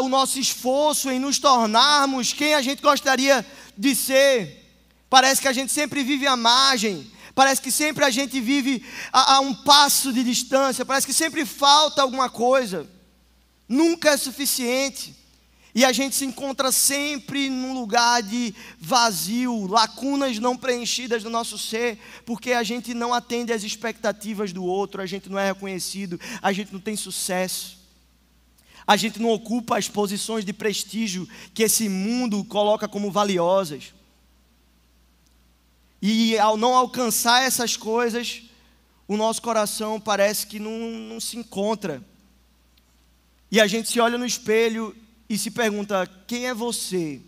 o 0.00 0.08
nosso 0.08 0.40
esforço 0.40 1.08
em 1.08 1.20
nos 1.20 1.38
tornarmos 1.38 2.32
quem 2.32 2.52
a 2.54 2.62
gente 2.62 2.82
gostaria 2.82 3.46
de 3.78 3.94
ser. 3.94 4.74
Parece 5.08 5.40
que 5.40 5.46
a 5.46 5.52
gente 5.52 5.70
sempre 5.70 6.02
vive 6.02 6.26
à 6.26 6.36
margem, 6.36 7.08
parece 7.32 7.62
que 7.62 7.70
sempre 7.70 8.04
a 8.04 8.10
gente 8.10 8.40
vive 8.40 8.84
a, 9.12 9.36
a 9.36 9.40
um 9.40 9.54
passo 9.54 10.12
de 10.12 10.24
distância, 10.24 10.84
parece 10.84 11.06
que 11.06 11.14
sempre 11.14 11.46
falta 11.46 12.02
alguma 12.02 12.28
coisa, 12.28 12.90
nunca 13.68 14.10
é 14.10 14.16
suficiente. 14.16 15.19
E 15.74 15.84
a 15.84 15.92
gente 15.92 16.16
se 16.16 16.24
encontra 16.24 16.72
sempre 16.72 17.48
num 17.48 17.72
lugar 17.74 18.22
de 18.22 18.54
vazio, 18.78 19.66
lacunas 19.66 20.38
não 20.38 20.56
preenchidas 20.56 21.22
do 21.22 21.30
nosso 21.30 21.56
ser, 21.56 21.98
porque 22.26 22.52
a 22.52 22.62
gente 22.62 22.92
não 22.92 23.14
atende 23.14 23.52
às 23.52 23.62
expectativas 23.62 24.52
do 24.52 24.64
outro, 24.64 25.00
a 25.00 25.06
gente 25.06 25.28
não 25.28 25.38
é 25.38 25.46
reconhecido, 25.46 26.18
a 26.42 26.52
gente 26.52 26.72
não 26.72 26.80
tem 26.80 26.96
sucesso. 26.96 27.78
A 28.84 28.96
gente 28.96 29.20
não 29.20 29.30
ocupa 29.30 29.78
as 29.78 29.86
posições 29.86 30.44
de 30.44 30.52
prestígio 30.52 31.28
que 31.54 31.62
esse 31.62 31.88
mundo 31.88 32.42
coloca 32.44 32.88
como 32.88 33.10
valiosas. 33.10 33.94
E 36.02 36.36
ao 36.38 36.56
não 36.56 36.74
alcançar 36.74 37.44
essas 37.44 37.76
coisas, 37.76 38.42
o 39.06 39.16
nosso 39.16 39.40
coração 39.40 40.00
parece 40.00 40.46
que 40.46 40.58
não, 40.58 40.72
não 40.72 41.20
se 41.20 41.36
encontra. 41.36 42.02
E 43.52 43.60
a 43.60 43.66
gente 43.68 43.88
se 43.88 44.00
olha 44.00 44.18
no 44.18 44.26
espelho 44.26 44.96
e 45.30 45.38
se 45.38 45.48
pergunta: 45.52 46.10
quem 46.26 46.48
é 46.48 46.52
você? 46.52 47.20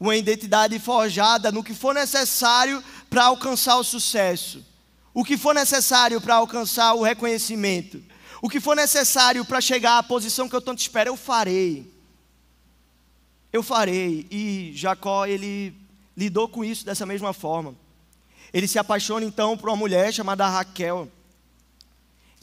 Uma 0.00 0.16
identidade 0.16 0.78
forjada 0.78 1.52
no 1.52 1.62
que 1.62 1.74
for 1.74 1.94
necessário 1.94 2.82
para 3.10 3.26
alcançar 3.26 3.76
o 3.76 3.84
sucesso, 3.84 4.64
o 5.12 5.22
que 5.22 5.36
for 5.36 5.54
necessário 5.54 6.20
para 6.22 6.36
alcançar 6.36 6.94
o 6.94 7.02
reconhecimento, 7.02 8.02
o 8.40 8.48
que 8.48 8.60
for 8.60 8.74
necessário 8.74 9.44
para 9.44 9.60
chegar 9.60 9.98
à 9.98 10.02
posição 10.02 10.48
que 10.48 10.56
eu 10.56 10.62
tanto 10.62 10.80
espero, 10.80 11.10
eu 11.10 11.16
farei. 11.16 11.92
Eu 13.52 13.62
farei. 13.62 14.26
E 14.30 14.72
Jacó, 14.74 15.26
ele 15.26 15.72
lidou 16.16 16.48
com 16.48 16.64
isso 16.64 16.84
dessa 16.84 17.06
mesma 17.06 17.32
forma. 17.32 17.74
Ele 18.52 18.66
se 18.66 18.78
apaixona 18.78 19.24
então 19.24 19.56
por 19.56 19.68
uma 19.68 19.76
mulher 19.76 20.12
chamada 20.12 20.48
Raquel 20.48 21.10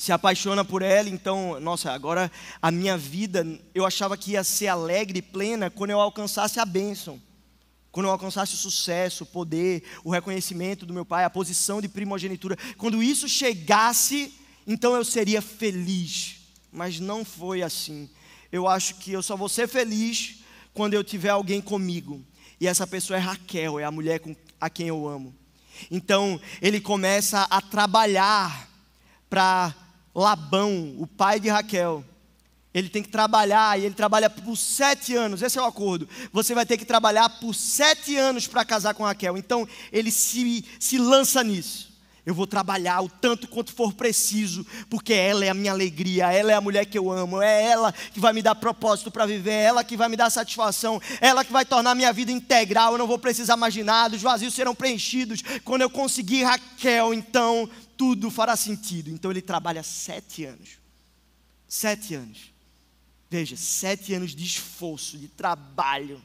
se 0.02 0.12
apaixona 0.12 0.66
por 0.66 0.82
ela, 0.82 1.08
então, 1.08 1.60
nossa, 1.60 1.92
agora 1.92 2.32
a 2.60 2.72
minha 2.72 2.98
vida, 2.98 3.46
eu 3.72 3.86
achava 3.86 4.18
que 4.18 4.32
ia 4.32 4.44
ser 4.44 4.68
alegre 4.68 5.20
e 5.20 5.22
plena 5.22 5.70
quando 5.70 5.92
eu 5.92 6.02
alcançasse 6.02 6.60
a 6.60 6.66
bênção, 6.66 7.22
quando 7.92 8.08
eu 8.08 8.12
alcançasse 8.12 8.56
o 8.56 8.58
sucesso, 8.58 9.26
o 9.26 9.28
poder, 9.28 9.84
o 10.04 10.10
reconhecimento 10.10 10.88
do 10.88 10.94
meu 10.94 11.06
pai, 11.06 11.24
a 11.24 11.30
posição 11.30 11.80
de 11.80 11.88
primogenitura. 11.88 12.58
Quando 12.80 13.04
isso 13.04 13.30
chegasse, 13.30 14.34
então 14.66 14.96
eu 14.96 15.06
seria 15.06 15.40
feliz. 15.40 16.38
Mas 16.72 17.00
não 17.00 17.24
foi 17.24 17.62
assim. 17.62 18.10
Eu 18.52 18.68
acho 18.68 18.96
que 18.96 19.12
eu 19.12 19.22
só 19.22 19.38
vou 19.38 19.48
ser 19.48 19.68
feliz 19.68 20.38
quando 20.74 20.96
eu 20.96 21.04
tiver 21.04 21.30
alguém 21.30 21.62
comigo. 21.62 22.26
E 22.60 22.66
essa 22.66 22.88
pessoa 22.88 23.18
é 23.18 23.20
Raquel, 23.20 23.80
é 23.80 23.84
a 23.84 23.92
mulher 23.92 24.20
com, 24.20 24.36
a 24.60 24.68
quem 24.68 24.88
eu 24.88 25.08
amo. 25.08 25.32
Então 25.92 26.42
ele 26.60 26.82
começa 26.82 27.44
a 27.52 27.62
trabalhar 27.62 28.68
para 29.30 29.76
Labão, 30.14 30.96
o 30.98 31.08
pai 31.08 31.40
de 31.40 31.50
Raquel, 31.50 32.04
ele 32.74 32.90
tem 32.90 33.04
que 33.04 33.10
trabalhar 33.10 33.78
e 33.80 33.86
ele 33.86 33.96
trabalha 33.96 34.30
por 34.30 34.56
sete 34.56 35.16
anos. 35.16 35.42
Esse 35.42 35.58
é 35.58 35.62
o 35.62 35.66
acordo. 35.66 36.08
Você 36.32 36.56
vai 36.56 36.66
ter 36.66 36.78
que 36.78 36.86
trabalhar 36.86 37.30
por 37.30 37.54
sete 37.54 38.16
anos 38.16 38.48
para 38.48 38.64
casar 38.64 38.94
com 38.94 39.04
Raquel. 39.04 39.38
Então 39.38 39.68
ele 39.92 40.12
se, 40.12 40.64
se 40.80 40.98
lança 40.98 41.44
nisso. 41.44 41.92
Eu 42.24 42.36
vou 42.36 42.46
trabalhar 42.46 43.02
o 43.02 43.10
tanto 43.10 43.48
quanto 43.48 43.74
for 43.74 43.94
preciso, 43.94 44.64
porque 44.90 45.12
ela 45.12 45.44
é 45.44 45.50
a 45.50 45.56
minha 45.56 45.72
alegria, 45.72 46.32
ela 46.32 46.52
é 46.52 46.56
a 46.56 46.62
mulher 46.62 46.86
que 46.86 46.98
eu 46.98 47.10
amo, 47.10 47.42
é 47.42 47.64
ela 47.64 47.92
que 47.92 48.20
vai 48.20 48.32
me 48.32 48.44
dar 48.44 48.54
propósito 48.54 49.10
para 49.10 49.26
viver, 49.26 49.50
é 49.50 49.64
ela 49.64 49.84
que 49.84 49.98
vai 49.98 50.08
me 50.08 50.16
dar 50.16 50.30
satisfação, 50.30 51.02
é 51.20 51.30
ela 51.30 51.44
que 51.44 51.52
vai 51.52 51.66
tornar 51.66 51.96
minha 51.96 52.14
vida 52.14 52.32
integral. 52.32 52.92
Eu 52.92 53.00
não 53.00 53.08
vou 53.08 53.18
precisar 53.18 53.58
mais 53.58 53.74
de 53.74 53.84
nada, 53.84 54.16
os 54.16 54.22
vazios 54.22 54.54
serão 54.54 54.76
preenchidos. 54.76 55.42
Quando 55.66 55.82
eu 55.82 55.90
conseguir 55.90 56.44
Raquel, 56.44 57.12
então 57.12 57.68
tudo 58.02 58.32
fará 58.32 58.56
sentido. 58.56 59.12
Então 59.12 59.30
ele 59.30 59.44
trabalha 59.44 59.84
sete 59.84 60.44
anos. 60.44 60.80
Sete 61.68 62.16
anos. 62.16 62.52
Veja, 63.30 63.56
sete 63.56 64.12
anos 64.16 64.34
de 64.34 64.44
esforço, 64.44 65.20
de 65.20 65.28
trabalho, 65.28 66.20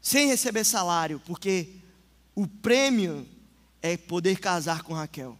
sem 0.00 0.28
receber 0.28 0.64
salário, 0.64 1.20
porque 1.26 1.74
o 2.34 2.46
prêmio 2.46 3.28
é 3.82 3.98
poder 3.98 4.38
casar 4.38 4.82
com 4.82 4.94
Raquel. 4.94 5.38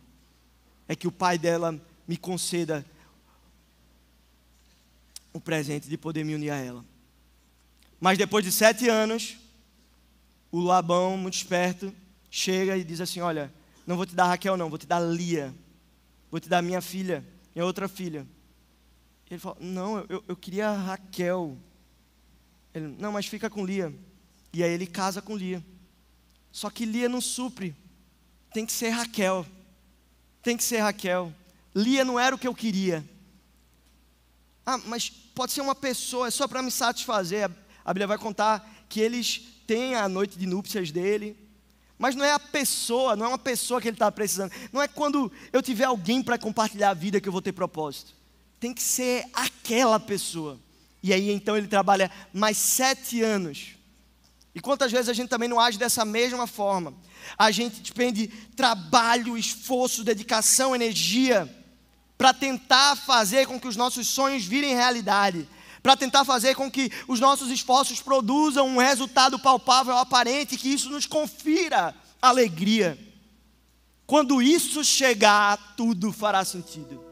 É 0.86 0.94
que 0.94 1.08
o 1.08 1.12
pai 1.12 1.38
dela 1.38 1.80
me 2.06 2.18
conceda 2.18 2.84
o 5.32 5.40
presente 5.40 5.88
de 5.88 5.96
poder 5.96 6.26
me 6.26 6.34
unir 6.34 6.50
a 6.50 6.58
ela. 6.58 6.84
Mas 7.98 8.18
depois 8.18 8.44
de 8.44 8.52
sete 8.52 8.86
anos, 8.86 9.38
o 10.52 10.60
Labão, 10.60 11.16
muito 11.16 11.38
esperto, 11.38 11.90
chega 12.30 12.76
e 12.76 12.84
diz 12.84 13.00
assim: 13.00 13.20
Olha, 13.20 13.50
não 13.86 13.96
vou 13.96 14.06
te 14.06 14.14
dar 14.14 14.26
Raquel, 14.26 14.56
não, 14.56 14.68
vou 14.68 14.78
te 14.78 14.86
dar 14.86 15.00
Lia. 15.00 15.54
Vou 16.30 16.40
te 16.40 16.48
dar 16.48 16.62
minha 16.62 16.80
filha, 16.80 17.24
minha 17.54 17.64
outra 17.64 17.86
filha. 17.86 18.26
Ele 19.30 19.38
fala: 19.38 19.56
Não, 19.60 19.98
eu, 20.08 20.24
eu 20.26 20.36
queria 20.36 20.70
Raquel. 20.72 21.56
Ele, 22.74 22.88
não, 22.98 23.12
mas 23.12 23.26
fica 23.26 23.48
com 23.48 23.64
Lia. 23.64 23.94
E 24.52 24.62
aí 24.62 24.72
ele 24.72 24.86
casa 24.86 25.20
com 25.20 25.36
Lia. 25.36 25.64
Só 26.50 26.70
que 26.70 26.84
Lia 26.84 27.08
não 27.08 27.20
supre. 27.20 27.74
Tem 28.52 28.64
que 28.64 28.72
ser 28.72 28.90
Raquel. 28.90 29.46
Tem 30.42 30.56
que 30.56 30.64
ser 30.64 30.78
Raquel. 30.78 31.32
Lia 31.74 32.04
não 32.04 32.18
era 32.18 32.34
o 32.34 32.38
que 32.38 32.46
eu 32.46 32.54
queria. 32.54 33.04
Ah, 34.64 34.78
mas 34.78 35.10
pode 35.10 35.52
ser 35.52 35.60
uma 35.60 35.74
pessoa, 35.74 36.28
é 36.28 36.30
só 36.30 36.46
para 36.46 36.62
me 36.62 36.70
satisfazer. 36.70 37.50
A 37.84 37.92
Bíblia 37.92 38.06
vai 38.06 38.18
contar 38.18 38.86
que 38.88 39.00
eles 39.00 39.42
têm 39.66 39.94
a 39.94 40.08
noite 40.08 40.38
de 40.38 40.46
núpcias 40.46 40.90
dele, 40.90 41.36
mas 41.98 42.14
não 42.14 42.24
é 42.24 42.32
a 42.32 42.38
pessoa, 42.38 43.16
não 43.16 43.26
é 43.26 43.28
uma 43.28 43.38
pessoa 43.38 43.80
que 43.80 43.88
ele 43.88 43.94
está 43.94 44.10
precisando. 44.10 44.52
Não 44.72 44.82
é 44.82 44.88
quando 44.88 45.30
eu 45.52 45.62
tiver 45.62 45.84
alguém 45.84 46.22
para 46.22 46.38
compartilhar 46.38 46.90
a 46.90 46.94
vida 46.94 47.20
que 47.20 47.28
eu 47.28 47.32
vou 47.32 47.42
ter 47.42 47.52
propósito. 47.52 48.12
Tem 48.58 48.74
que 48.74 48.82
ser 48.82 49.26
aquela 49.32 50.00
pessoa. 50.00 50.58
E 51.02 51.12
aí 51.12 51.30
então 51.30 51.56
ele 51.56 51.68
trabalha 51.68 52.10
mais 52.32 52.56
sete 52.56 53.20
anos 53.20 53.76
E 54.54 54.60
quantas 54.60 54.90
vezes 54.90 55.08
a 55.08 55.12
gente 55.12 55.28
também 55.28 55.48
não 55.48 55.60
age 55.60 55.76
dessa 55.76 56.04
mesma 56.04 56.46
forma? 56.46 56.94
A 57.36 57.50
gente 57.50 57.80
despende 57.80 58.28
trabalho, 58.56 59.36
esforço, 59.36 60.04
dedicação, 60.04 60.74
energia 60.74 61.52
para 62.16 62.32
tentar 62.32 62.96
fazer 62.96 63.46
com 63.46 63.58
que 63.58 63.68
os 63.68 63.76
nossos 63.76 64.06
sonhos 64.06 64.44
virem 64.44 64.74
realidade, 64.74 65.48
para 65.84 65.98
tentar 65.98 66.24
fazer 66.24 66.54
com 66.54 66.70
que 66.70 66.90
os 67.06 67.20
nossos 67.20 67.50
esforços 67.50 68.00
produzam 68.00 68.66
um 68.66 68.78
resultado 68.78 69.38
palpável, 69.38 69.94
aparente, 69.98 70.56
que 70.56 70.72
isso 70.72 70.88
nos 70.88 71.04
confira 71.04 71.94
alegria. 72.22 72.98
Quando 74.06 74.40
isso 74.40 74.82
chegar, 74.82 75.74
tudo 75.76 76.10
fará 76.10 76.42
sentido. 76.42 77.04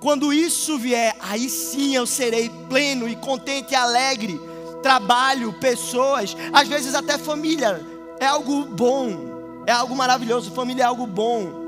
Quando 0.00 0.32
isso 0.32 0.80
vier, 0.80 1.16
aí 1.20 1.48
sim 1.48 1.94
eu 1.94 2.04
serei 2.04 2.50
pleno 2.68 3.08
e 3.08 3.14
contente 3.14 3.70
e 3.70 3.76
alegre. 3.76 4.36
Trabalho, 4.82 5.52
pessoas, 5.60 6.36
às 6.52 6.66
vezes 6.66 6.96
até 6.96 7.16
família, 7.16 7.80
é 8.18 8.26
algo 8.26 8.64
bom, 8.64 9.62
é 9.64 9.70
algo 9.70 9.94
maravilhoso. 9.94 10.50
Família 10.50 10.82
é 10.82 10.86
algo 10.86 11.06
bom. 11.06 11.61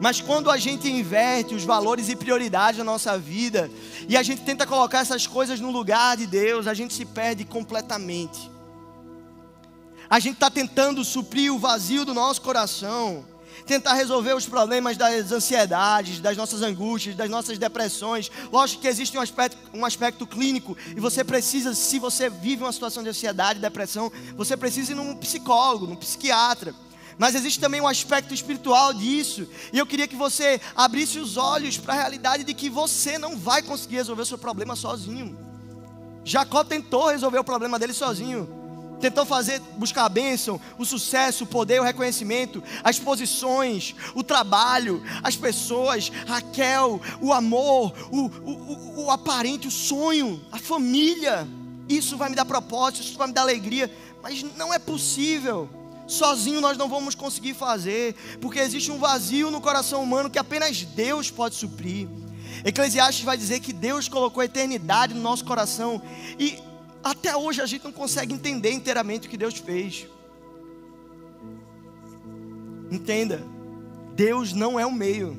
Mas 0.00 0.20
quando 0.20 0.50
a 0.50 0.56
gente 0.56 0.90
inverte 0.90 1.54
os 1.54 1.64
valores 1.64 2.08
e 2.08 2.16
prioridades 2.16 2.78
da 2.78 2.84
nossa 2.84 3.16
vida 3.16 3.70
e 4.08 4.16
a 4.16 4.22
gente 4.22 4.42
tenta 4.42 4.66
colocar 4.66 5.00
essas 5.00 5.26
coisas 5.26 5.60
no 5.60 5.70
lugar 5.70 6.16
de 6.16 6.26
Deus, 6.26 6.66
a 6.66 6.74
gente 6.74 6.92
se 6.92 7.04
perde 7.04 7.44
completamente. 7.44 8.50
A 10.10 10.18
gente 10.18 10.34
está 10.34 10.50
tentando 10.50 11.04
suprir 11.04 11.52
o 11.52 11.58
vazio 11.58 12.04
do 12.04 12.12
nosso 12.12 12.42
coração, 12.42 13.24
tentar 13.66 13.94
resolver 13.94 14.34
os 14.34 14.46
problemas 14.46 14.96
das 14.96 15.32
ansiedades, 15.32 16.20
das 16.20 16.36
nossas 16.36 16.60
angústias, 16.60 17.14
das 17.14 17.30
nossas 17.30 17.56
depressões. 17.56 18.30
Lógico 18.52 18.82
que 18.82 18.88
existe 18.88 19.16
um 19.16 19.20
aspecto, 19.20 19.56
um 19.72 19.84
aspecto 19.84 20.26
clínico 20.26 20.76
e 20.94 21.00
você 21.00 21.24
precisa, 21.24 21.74
se 21.74 21.98
você 21.98 22.28
vive 22.28 22.62
uma 22.62 22.72
situação 22.72 23.02
de 23.02 23.08
ansiedade, 23.08 23.60
depressão, 23.60 24.12
você 24.36 24.56
precisa 24.56 24.92
ir 24.92 24.96
num 24.96 25.16
psicólogo, 25.16 25.86
num 25.86 25.96
psiquiatra. 25.96 26.74
Mas 27.18 27.34
existe 27.34 27.60
também 27.60 27.80
um 27.80 27.88
aspecto 27.88 28.34
espiritual 28.34 28.92
disso. 28.92 29.48
E 29.72 29.78
eu 29.78 29.86
queria 29.86 30.08
que 30.08 30.16
você 30.16 30.60
abrisse 30.74 31.18
os 31.18 31.36
olhos 31.36 31.78
para 31.78 31.94
a 31.94 31.96
realidade 31.96 32.44
de 32.44 32.54
que 32.54 32.68
você 32.68 33.18
não 33.18 33.36
vai 33.36 33.62
conseguir 33.62 33.96
resolver 33.96 34.22
o 34.22 34.26
seu 34.26 34.38
problema 34.38 34.74
sozinho. 34.74 35.36
Jacó 36.24 36.64
tentou 36.64 37.10
resolver 37.10 37.38
o 37.38 37.44
problema 37.44 37.78
dele 37.78 37.92
sozinho. 37.92 38.48
Tentou 39.00 39.26
fazer, 39.26 39.60
buscar 39.76 40.06
a 40.06 40.08
bênção, 40.08 40.58
o 40.78 40.84
sucesso, 40.84 41.44
o 41.44 41.46
poder, 41.46 41.80
o 41.80 41.84
reconhecimento, 41.84 42.62
as 42.82 42.98
posições, 42.98 43.94
o 44.14 44.22
trabalho, 44.22 45.02
as 45.22 45.36
pessoas, 45.36 46.10
Raquel, 46.26 47.00
o 47.20 47.32
amor, 47.32 47.92
o, 48.10 48.26
o, 48.26 48.50
o, 48.50 49.04
o 49.04 49.10
aparente, 49.10 49.68
o 49.68 49.70
sonho, 49.70 50.42
a 50.50 50.58
família. 50.58 51.46
Isso 51.86 52.16
vai 52.16 52.30
me 52.30 52.36
dar 52.36 52.46
propósito, 52.46 53.02
isso 53.02 53.18
vai 53.18 53.26
me 53.26 53.34
dar 53.34 53.42
alegria. 53.42 53.94
Mas 54.22 54.42
não 54.56 54.72
é 54.72 54.78
possível. 54.78 55.68
Sozinho 56.06 56.60
nós 56.60 56.76
não 56.76 56.88
vamos 56.88 57.14
conseguir 57.14 57.54
fazer, 57.54 58.14
porque 58.40 58.58
existe 58.58 58.90
um 58.90 58.98
vazio 58.98 59.50
no 59.50 59.60
coração 59.60 60.02
humano 60.02 60.30
que 60.30 60.38
apenas 60.38 60.82
Deus 60.82 61.30
pode 61.30 61.54
suprir. 61.54 62.08
Eclesiastes 62.64 63.24
vai 63.24 63.36
dizer 63.36 63.60
que 63.60 63.72
Deus 63.72 64.08
colocou 64.08 64.40
a 64.40 64.44
eternidade 64.44 65.14
no 65.14 65.20
nosso 65.20 65.44
coração 65.44 66.00
e 66.38 66.58
até 67.02 67.36
hoje 67.36 67.60
a 67.60 67.66
gente 67.66 67.84
não 67.84 67.92
consegue 67.92 68.32
entender 68.32 68.70
inteiramente 68.70 69.26
o 69.26 69.30
que 69.30 69.36
Deus 69.36 69.56
fez. 69.58 70.06
Entenda, 72.90 73.44
Deus 74.14 74.52
não 74.52 74.78
é 74.78 74.86
o 74.86 74.92
meio, 74.92 75.36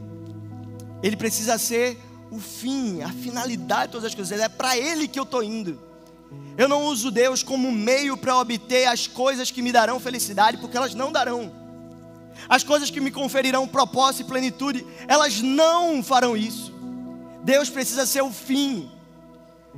Ele 1.01 1.15
precisa 1.15 1.57
ser 1.57 1.97
o 2.29 2.39
fim, 2.39 3.01
a 3.01 3.09
finalidade 3.09 3.87
de 3.87 3.91
todas 3.93 4.05
as 4.05 4.15
coisas, 4.15 4.39
é 4.39 4.49
para 4.49 4.77
Ele 4.77 5.07
que 5.07 5.19
eu 5.19 5.23
estou 5.23 5.41
indo. 5.41 5.79
Eu 6.57 6.69
não 6.69 6.85
uso 6.85 7.11
Deus 7.11 7.43
como 7.43 7.71
meio 7.71 8.15
para 8.15 8.37
obter 8.37 8.87
as 8.87 9.07
coisas 9.07 9.51
que 9.51 9.61
me 9.61 9.71
darão 9.71 9.99
felicidade, 9.99 10.57
porque 10.57 10.77
elas 10.77 10.93
não 10.93 11.11
darão. 11.11 11.51
As 12.47 12.63
coisas 12.63 12.89
que 12.89 13.01
me 13.01 13.11
conferirão 13.11 13.67
propósito 13.67 14.21
e 14.25 14.29
plenitude, 14.29 14.85
elas 15.07 15.41
não 15.41 16.01
farão 16.03 16.35
isso. 16.35 16.73
Deus 17.43 17.69
precisa 17.69 18.05
ser 18.05 18.21
o 18.21 18.31
fim. 18.31 18.89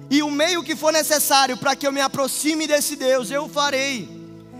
E 0.09 0.21
o 0.21 0.29
meio 0.29 0.63
que 0.63 0.75
for 0.75 0.93
necessário 0.93 1.57
para 1.57 1.75
que 1.75 1.87
eu 1.87 1.91
me 1.91 2.01
aproxime 2.01 2.67
desse 2.67 2.95
Deus, 2.95 3.31
eu 3.31 3.49
farei. 3.49 4.07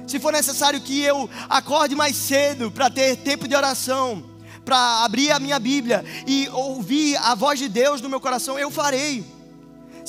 Se 0.08 0.20
for 0.20 0.32
necessário 0.32 0.82
que 0.82 1.02
eu 1.02 1.30
acorde 1.50 1.96
mais 1.96 2.16
cedo 2.16 2.72
para 2.72 2.90
ter 2.90 3.18
tempo 3.18 3.48
de 3.48 3.56
oração, 3.56 4.24
para 4.66 5.04
abrir 5.04 5.32
a 5.32 5.40
minha 5.40 5.60
Bíblia 5.60 6.04
e 6.26 6.50
ouvir 6.50 7.16
a 7.18 7.36
voz 7.36 7.60
de 7.60 7.70
Deus 7.70 8.02
no 8.02 8.10
meu 8.10 8.20
coração, 8.20 8.58
eu 8.58 8.72
farei 8.72 9.37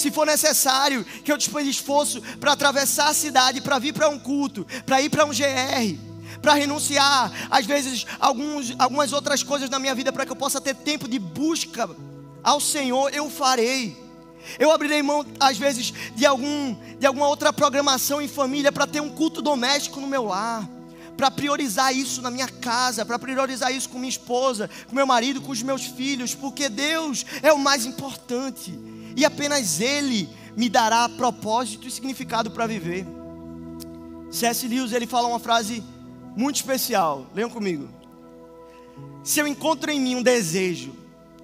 se 0.00 0.10
for 0.10 0.26
necessário 0.26 1.04
que 1.04 1.32
eu 1.32 1.36
disponha 1.36 1.68
esforço 1.68 2.20
para 2.38 2.52
atravessar 2.52 3.08
a 3.08 3.14
cidade, 3.14 3.60
para 3.60 3.78
vir 3.78 3.92
para 3.92 4.08
um 4.08 4.18
culto, 4.18 4.66
para 4.86 5.02
ir 5.02 5.10
para 5.10 5.24
um 5.24 5.30
GR, 5.30 5.98
para 6.40 6.54
renunciar, 6.54 7.32
às 7.50 7.66
vezes, 7.66 8.06
alguns, 8.20 8.74
algumas 8.78 9.12
outras 9.12 9.42
coisas 9.42 9.68
na 9.68 9.78
minha 9.78 9.94
vida, 9.94 10.12
para 10.12 10.24
que 10.24 10.32
eu 10.32 10.36
possa 10.36 10.60
ter 10.60 10.74
tempo 10.74 11.08
de 11.08 11.18
busca 11.18 11.90
ao 12.42 12.60
Senhor, 12.60 13.12
eu 13.12 13.28
farei. 13.28 13.96
Eu 14.58 14.70
abrirei 14.70 15.02
mão, 15.02 15.26
às 15.40 15.58
vezes, 15.58 15.92
de, 16.14 16.24
algum, 16.24 16.76
de 16.98 17.06
alguma 17.06 17.26
outra 17.26 17.52
programação 17.52 18.22
em 18.22 18.28
família 18.28 18.70
para 18.70 18.86
ter 18.86 19.00
um 19.00 19.10
culto 19.10 19.42
doméstico 19.42 20.00
no 20.00 20.06
meu 20.06 20.24
lar, 20.24 20.66
para 21.16 21.30
priorizar 21.30 21.94
isso 21.94 22.22
na 22.22 22.30
minha 22.30 22.46
casa, 22.46 23.04
para 23.04 23.18
priorizar 23.18 23.74
isso 23.74 23.88
com 23.88 23.98
minha 23.98 24.08
esposa, 24.08 24.70
com 24.86 24.94
meu 24.94 25.06
marido, 25.06 25.40
com 25.40 25.50
os 25.50 25.62
meus 25.62 25.82
filhos, 25.84 26.34
porque 26.34 26.68
Deus 26.68 27.26
é 27.42 27.52
o 27.52 27.58
mais 27.58 27.84
importante 27.84 28.78
e 29.18 29.24
apenas 29.24 29.80
Ele 29.80 30.28
me 30.56 30.68
dará 30.68 31.08
propósito 31.08 31.88
e 31.88 31.90
significado 31.90 32.52
para 32.52 32.68
viver. 32.68 33.04
C.S. 34.30 34.68
Lewis 34.68 34.92
ele 34.92 35.08
fala 35.08 35.26
uma 35.26 35.40
frase 35.40 35.82
muito 36.36 36.54
especial. 36.54 37.26
Leiam 37.34 37.50
comigo. 37.50 37.88
Se 39.24 39.40
eu 39.40 39.46
encontro 39.48 39.90
em 39.90 40.00
mim 40.00 40.14
um 40.14 40.22
desejo 40.22 40.94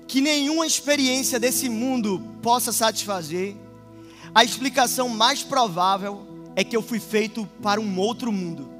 que 0.07 0.21
nenhuma 0.21 0.65
experiência 0.65 1.41
desse 1.41 1.69
mundo 1.69 2.23
possa 2.41 2.71
satisfazer, 2.71 3.57
a 4.33 4.45
explicação 4.45 5.09
mais 5.09 5.43
provável 5.43 6.25
é 6.55 6.63
que 6.63 6.77
eu 6.77 6.83
fui 6.83 7.01
feito 7.01 7.45
para 7.61 7.81
um 7.81 7.99
outro 7.99 8.31
mundo. 8.31 8.71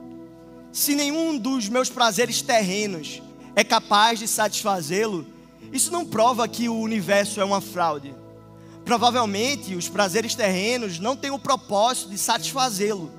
Se 0.73 0.95
nenhum 0.95 1.37
dos 1.37 1.69
meus 1.69 1.91
prazeres 1.91 2.43
terrenos 2.43 3.21
é 3.57 3.65
capaz 3.65 4.21
de 4.21 4.29
satisfazê-lo, 4.29 5.27
isso 5.73 5.91
não 5.91 6.07
prova 6.07 6.47
que 6.47 6.69
o 6.69 6.79
universo 6.79 7.41
é 7.41 7.45
uma 7.45 7.61
fraude. 7.61 8.15
Provavelmente 8.85 9.75
os 9.75 9.89
prazeres 9.89 10.35
terrenos 10.35 10.99
não 10.99 11.17
têm 11.17 11.31
o 11.31 11.39
propósito 11.39 12.11
de 12.11 12.19
satisfazê-lo, 12.19 13.11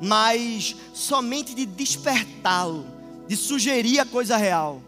mas 0.00 0.74
somente 0.94 1.54
de 1.54 1.66
despertá-lo, 1.66 2.86
de 3.28 3.36
sugerir 3.36 3.98
a 4.00 4.06
coisa 4.06 4.36
real. 4.36 4.80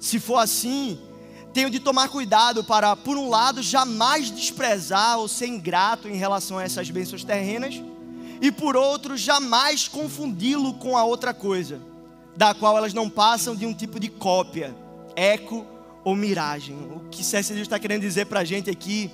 Se 0.00 0.18
for 0.18 0.38
assim, 0.38 0.98
tenho 1.52 1.68
de 1.68 1.80
tomar 1.80 2.08
cuidado 2.08 2.64
para, 2.64 2.96
por 2.96 3.18
um 3.18 3.28
lado, 3.28 3.62
jamais 3.62 4.30
desprezar 4.30 5.18
ou 5.18 5.28
ser 5.28 5.48
ingrato 5.48 6.08
em 6.08 6.16
relação 6.16 6.56
a 6.56 6.62
essas 6.62 6.90
bênçãos 6.90 7.24
terrenas, 7.24 7.82
e 8.40 8.50
por 8.50 8.76
outro, 8.76 9.16
jamais 9.16 9.88
confundi-lo 9.88 10.74
com 10.74 10.96
a 10.96 11.04
outra 11.04 11.34
coisa, 11.34 11.80
da 12.36 12.54
qual 12.54 12.76
elas 12.76 12.94
não 12.94 13.10
passam 13.10 13.54
de 13.54 13.66
um 13.66 13.74
tipo 13.74 13.98
de 13.98 14.08
cópia, 14.08 14.74
eco 15.16 15.66
ou 16.04 16.14
miragem. 16.14 16.76
O 16.76 17.00
que. 17.10 17.22
Lewis 17.22 17.50
está 17.50 17.78
querendo 17.78 18.02
dizer 18.02 18.26
para 18.26 18.40
a 18.40 18.44
gente 18.44 18.70
aqui 18.70 19.10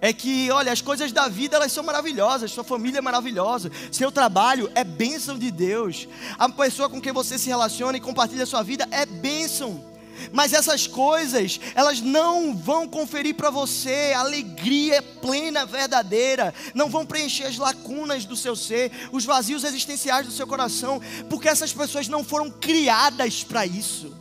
é 0.00 0.12
que, 0.12 0.50
olha, 0.50 0.72
as 0.72 0.80
coisas 0.80 1.12
da 1.12 1.28
vida 1.28 1.56
elas 1.56 1.72
são 1.72 1.84
maravilhosas, 1.84 2.50
sua 2.50 2.64
família 2.64 2.98
é 2.98 3.02
maravilhosa, 3.02 3.70
seu 3.90 4.12
trabalho 4.12 4.70
é 4.74 4.84
bênção 4.84 5.38
de 5.38 5.50
Deus, 5.50 6.08
a 6.38 6.48
pessoa 6.48 6.88
com 6.88 7.00
quem 7.00 7.12
você 7.12 7.38
se 7.38 7.48
relaciona 7.48 7.96
e 7.96 8.00
compartilha 8.00 8.46
sua 8.46 8.62
vida 8.62 8.86
é 8.90 9.06
bênção. 9.06 9.96
Mas 10.32 10.54
essas 10.54 10.86
coisas, 10.86 11.60
elas 11.74 12.00
não 12.00 12.56
vão 12.56 12.88
conferir 12.88 13.34
para 13.34 13.50
você 13.50 14.14
alegria 14.16 15.02
plena, 15.02 15.66
verdadeira, 15.66 16.54
não 16.74 16.88
vão 16.88 17.04
preencher 17.04 17.44
as 17.44 17.58
lacunas 17.58 18.24
do 18.24 18.34
seu 18.34 18.56
ser, 18.56 18.90
os 19.12 19.24
vazios 19.24 19.62
existenciais 19.62 20.26
do 20.26 20.32
seu 20.32 20.46
coração, 20.46 21.00
porque 21.28 21.48
essas 21.48 21.72
pessoas 21.72 22.08
não 22.08 22.24
foram 22.24 22.50
criadas 22.50 23.44
para 23.44 23.66
isso, 23.66 24.12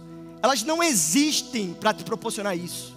elas 0.41 0.63
não 0.63 0.83
existem 0.83 1.73
para 1.73 1.93
te 1.93 2.03
proporcionar 2.03 2.57
isso, 2.57 2.93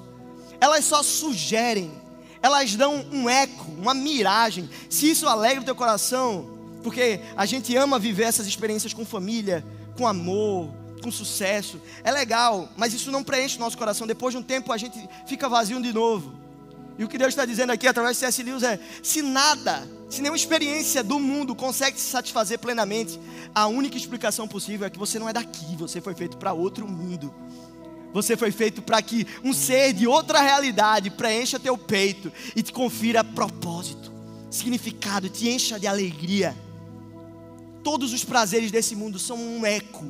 elas 0.61 0.85
só 0.85 1.03
sugerem 1.03 2.08
elas 2.43 2.75
dão 2.75 3.05
um 3.13 3.29
eco, 3.29 3.71
uma 3.79 3.95
miragem. 3.95 4.69
Se 4.89 5.11
isso 5.11 5.27
alegra 5.27 5.63
o 5.63 5.65
teu 5.65 5.75
coração, 5.75 6.49
porque 6.83 7.21
a 7.37 7.45
gente 7.47 7.77
ama 7.77 7.99
viver 7.99 8.25
essas 8.25 8.47
experiências 8.47 8.93
com 8.93 9.05
família, 9.05 9.65
com 9.97 10.07
amor, 10.07 10.71
com 11.03 11.11
sucesso, 11.11 11.81
é 12.03 12.11
legal, 12.11 12.69
mas 12.77 12.93
isso 12.93 13.11
não 13.11 13.25
preenche 13.25 13.57
o 13.57 13.61
nosso 13.61 13.79
coração. 13.79 14.07
Depois 14.07 14.33
de 14.33 14.39
um 14.39 14.43
tempo 14.43 14.73
a 14.73 14.77
gente 14.77 15.09
fica 15.27 15.49
vazio 15.49 15.81
de 15.81 15.93
novo. 15.93 16.35
E 16.99 17.05
o 17.05 17.09
que 17.09 17.17
Deus 17.17 17.29
está 17.29 17.47
dizendo 17.47 17.71
aqui 17.71 17.87
através 17.87 18.17
de 18.17 18.21
C.S. 18.21 18.43
Lewis 18.43 18.65
é: 18.65 18.79
se 19.03 19.23
nada, 19.23 19.89
se 20.11 20.21
nenhuma 20.21 20.37
experiência 20.37 21.03
do 21.03 21.21
mundo 21.21 21.55
consegue 21.55 21.97
te 21.97 22.03
satisfazer 22.03 22.59
plenamente, 22.59 23.21
a 23.55 23.69
única 23.69 23.97
explicação 23.97 24.49
possível 24.49 24.87
é 24.87 24.91
que 24.91 24.99
você 24.99 25.19
não 25.19 25.29
é 25.29 25.33
daqui, 25.33 25.77
você 25.77 26.01
foi 26.01 26.15
feito 26.15 26.37
para 26.37 26.53
outro 26.53 26.89
mundo. 26.89 27.33
Você 28.13 28.37
foi 28.37 28.51
feito 28.51 28.81
para 28.81 29.01
que 29.03 29.27
um 29.45 29.53
ser 29.53 29.93
de 29.93 30.07
outra 30.07 30.41
realidade 30.41 31.11
preencha 31.11 31.59
teu 31.59 31.77
peito 31.77 32.33
e 32.57 32.63
te 32.63 32.73
confira 32.73 33.23
propósito, 33.23 34.13
significado, 34.51 35.29
te 35.29 35.49
encha 35.49 35.79
de 35.79 35.87
alegria. 35.87 36.57
todos 37.83 38.13
os 38.13 38.25
prazeres 38.25 38.71
desse 38.71 38.95
mundo 38.95 39.19
são 39.19 39.39
um 39.39 39.65
eco. 39.65 40.05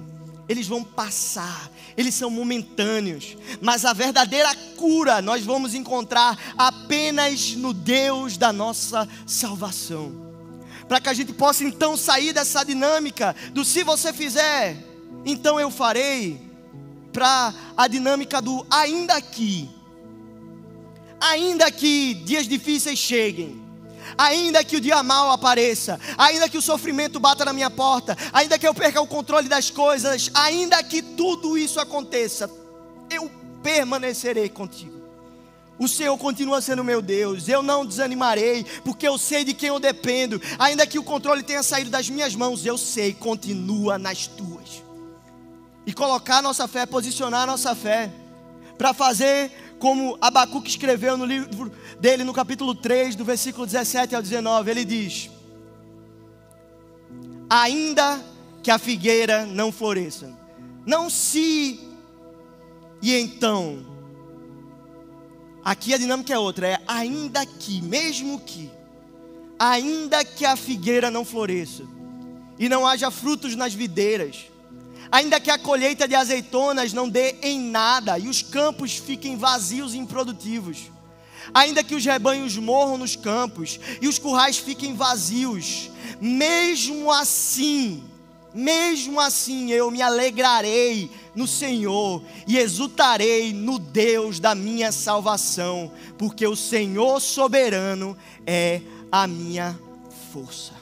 Eles 0.48 0.66
vão 0.66 0.82
passar, 0.82 1.70
eles 1.96 2.14
são 2.14 2.30
momentâneos, 2.30 3.37
mas 3.61 3.84
a 3.84 3.92
verdadeira 3.92 4.52
cura 4.76 5.20
nós 5.20 5.44
vamos 5.44 5.74
encontrar 5.74 6.54
apenas 6.56 7.54
no 7.54 7.74
Deus 7.74 8.37
da 8.38 8.52
nossa 8.52 9.06
salvação. 9.26 10.12
Para 10.88 11.00
que 11.00 11.08
a 11.08 11.12
gente 11.12 11.34
possa 11.34 11.64
então 11.64 11.96
sair 11.96 12.32
dessa 12.32 12.64
dinâmica 12.64 13.37
do 13.52 13.62
se 13.62 13.84
você 13.84 14.11
fizer, 14.11 14.76
então 15.24 15.61
eu 15.61 15.70
farei, 15.70 16.40
para 17.12 17.55
a 17.77 17.88
dinâmica 17.88 18.40
do 18.40 18.66
ainda 18.71 19.21
que, 19.21 19.68
ainda 21.21 21.71
que 21.71 22.14
dias 22.14 22.47
difíceis 22.47 22.99
cheguem, 22.99 23.61
ainda 24.16 24.64
que 24.64 24.77
o 24.77 24.81
dia 24.81 25.03
mal 25.03 25.31
apareça, 25.31 26.01
ainda 26.16 26.49
que 26.49 26.59
o 26.59 26.62
sofrimento 26.62 27.21
bata 27.21 27.44
na 27.44 27.53
minha 27.53 27.71
porta, 27.71 28.16
ainda 28.33 28.59
que 28.59 28.66
eu 28.66 28.75
perca 28.75 29.01
o 29.01 29.07
controle 29.07 29.49
das 29.49 29.71
coisas, 29.71 30.31
ainda 30.35 30.83
que 30.83 31.03
tudo 31.03 31.59
isso 31.59 31.81
aconteça, 31.81 32.51
eu 33.11 33.31
permanecerei 33.62 34.49
contigo. 34.49 34.99
O 35.79 35.87
Senhor 35.87 36.18
continua 36.18 36.61
sendo 36.61 36.83
meu 36.83 37.01
Deus, 37.01 37.49
eu 37.49 37.62
não 37.62 37.87
desanimarei, 37.87 38.64
porque 38.85 39.07
eu 39.07 39.16
sei 39.16 39.44
de 39.44 39.55
quem 39.55 39.68
eu 39.68 39.79
dependo, 39.79 40.40
ainda 40.59 40.87
que 40.87 40.99
o 40.99 41.05
controle 41.05 41.42
tenha 41.42 41.62
saído 41.62 41.88
das 41.88 42.11
minhas 42.11 42.35
mãos, 42.35 42.66
eu 42.66 42.77
sei, 42.77 43.14
continua 43.14 43.97
nas 43.97 44.27
tuas. 44.27 44.88
E 45.88 45.92
colocar 45.94 46.42
nossa 46.42 46.68
fé, 46.68 46.85
posicionar 46.85 47.46
nossa 47.46 47.74
fé, 47.74 48.12
para 48.77 48.92
fazer 48.92 49.51
como 49.79 50.18
Abacuque 50.20 50.68
escreveu 50.68 51.16
no 51.16 51.24
livro 51.24 51.72
dele, 51.98 52.24
no 52.24 52.35
capítulo 52.35 52.74
3, 52.74 53.16
do 53.16 53.24
versículo 53.24 53.64
17 53.64 54.14
ao 54.14 54.20
19, 54.20 54.70
ele 54.70 54.85
diz: 54.85 55.31
Ainda 57.48 58.22
que 58.62 58.70
a 58.70 58.79
figueira 58.79 59.46
não 59.46 59.72
floresça, 59.72 60.31
não 60.85 61.09
se 61.09 61.81
e 63.01 63.14
então, 63.14 63.87
aqui 65.64 65.94
a 65.94 65.96
dinâmica 65.96 66.35
é 66.35 66.38
outra, 66.38 66.68
é 66.68 66.81
ainda 66.87 67.46
que, 67.46 67.81
mesmo 67.81 68.38
que, 68.40 68.70
ainda 69.59 70.22
que 70.22 70.44
a 70.44 70.55
figueira 70.55 71.11
não 71.11 71.24
floresça, 71.24 71.85
e 72.59 72.68
não 72.68 72.87
haja 72.87 73.11
frutos 73.11 73.57
nas 73.57 73.72
videiras, 73.72 74.47
ainda 75.11 75.40
que 75.40 75.51
a 75.51 75.59
colheita 75.59 76.07
de 76.07 76.14
azeitonas 76.14 76.92
não 76.92 77.09
dê 77.09 77.37
em 77.42 77.61
nada 77.61 78.18
e 78.18 78.29
os 78.29 78.42
campos 78.42 78.97
fiquem 78.97 79.37
vazios 79.37 79.94
e 79.94 79.99
improdutivos, 79.99 80.90
ainda 81.53 81.83
que 81.83 81.94
os 81.94 82.05
rebanhos 82.05 82.57
morram 82.57 82.99
nos 82.99 83.16
campos 83.16 83.81
e 84.01 84.09
os 84.09 84.18
currais 84.18 84.59
fiquem 84.59 84.94
vazios, 84.94 85.90
mesmo 86.21 87.11
assim, 87.11 88.05
mesmo 88.55 89.21
assim 89.21 89.71
eu 89.71 89.90
me 89.90 90.03
alegrarei 90.03 91.11
no 91.35 91.47
Senhor 91.47 92.23
e 92.47 92.59
exultarei 92.59 93.53
no 93.53 93.79
Deus 93.79 94.40
da 94.40 94.55
minha 94.55 94.90
salvação, 94.92 95.92
porque 96.16 96.47
o 96.47 96.57
Senhor 96.57 97.21
soberano 97.21 98.16
é 98.47 98.83
a 99.11 99.27
minha 99.27 99.79
força. 100.33 100.73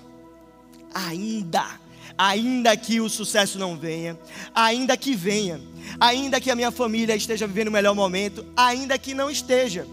Ainda 0.95 1.86
ainda 2.19 2.77
que 2.77 3.01
o 3.01 3.09
sucesso 3.09 3.59
não 3.59 3.77
venha, 3.77 4.19
ainda 4.55 4.97
que 4.97 5.15
venha, 5.15 5.61
ainda 6.01 6.41
que 6.41 6.51
a 6.51 6.55
minha 6.55 6.71
família 6.71 7.15
esteja 7.15 7.47
vivendo 7.47 7.69
o 7.69 7.73
melhor 7.73 7.95
momento, 7.95 8.45
ainda 8.57 8.99
que 8.99 9.15
não 9.15 9.31
esteja, 9.31 9.87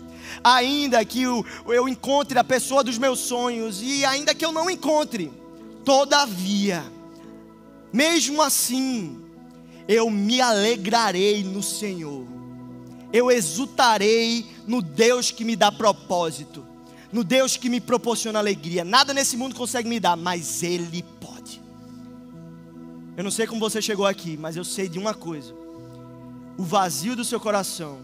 ainda 0.43 1.03
que 1.03 1.23
eu, 1.23 1.45
encontre 1.87 2.37
a 2.39 2.43
pessoa 2.43 2.83
dos 2.83 2.97
meus 2.97 3.19
sonhos 3.19 3.81
e 3.81 4.05
ainda 4.05 4.33
que 4.33 4.45
eu 4.45 4.51
não 4.51 4.69
encontre, 4.69 5.31
todavia, 5.83 6.83
mesmo 7.91 8.41
assim, 8.41 9.19
eu 9.87 10.09
me 10.09 10.39
alegrarei 10.39 11.43
no 11.43 11.61
Senhor, 11.61 12.25
eu 13.11 13.29
exultarei 13.29 14.45
no 14.65 14.81
Deus 14.81 15.29
que 15.29 15.43
me 15.43 15.55
dá 15.55 15.71
propósito, 15.71 16.65
no 17.11 17.23
Deus 17.23 17.55
que 17.57 17.69
me 17.69 17.79
proporciona 17.79 18.39
alegria. 18.39 18.83
Nada 18.83 19.13
nesse 19.13 19.37
mundo 19.37 19.53
consegue 19.53 19.87
me 19.87 19.99
dar, 19.99 20.15
mas 20.15 20.63
Ele 20.63 21.03
pode. 21.21 21.62
Eu 23.15 23.23
não 23.23 23.31
sei 23.31 23.45
como 23.45 23.59
você 23.59 23.81
chegou 23.81 24.05
aqui, 24.05 24.35
mas 24.37 24.55
eu 24.55 24.63
sei 24.63 24.89
de 24.89 24.97
uma 24.97 25.13
coisa: 25.13 25.53
o 26.57 26.63
vazio 26.63 27.15
do 27.15 27.23
seu 27.23 27.39
coração, 27.39 27.99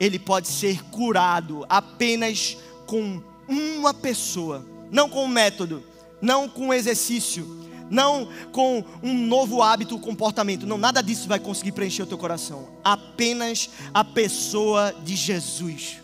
ele 0.00 0.18
pode 0.18 0.48
ser 0.48 0.82
curado 0.84 1.64
apenas 1.68 2.56
com 2.86 3.22
uma 3.48 3.94
pessoa, 3.94 4.64
não 4.90 5.08
com 5.08 5.24
um 5.24 5.28
método, 5.28 5.82
não 6.20 6.48
com 6.48 6.68
um 6.68 6.72
exercício, 6.72 7.46
não 7.90 8.28
com 8.50 8.84
um 9.02 9.26
novo 9.26 9.62
hábito, 9.62 9.98
comportamento. 9.98 10.66
Não, 10.66 10.78
nada 10.78 11.02
disso 11.02 11.28
vai 11.28 11.38
conseguir 11.38 11.72
preencher 11.72 12.02
o 12.02 12.06
teu 12.06 12.18
coração. 12.18 12.68
Apenas 12.82 13.70
a 13.92 14.02
pessoa 14.02 14.94
de 15.04 15.14
Jesus. 15.14 15.98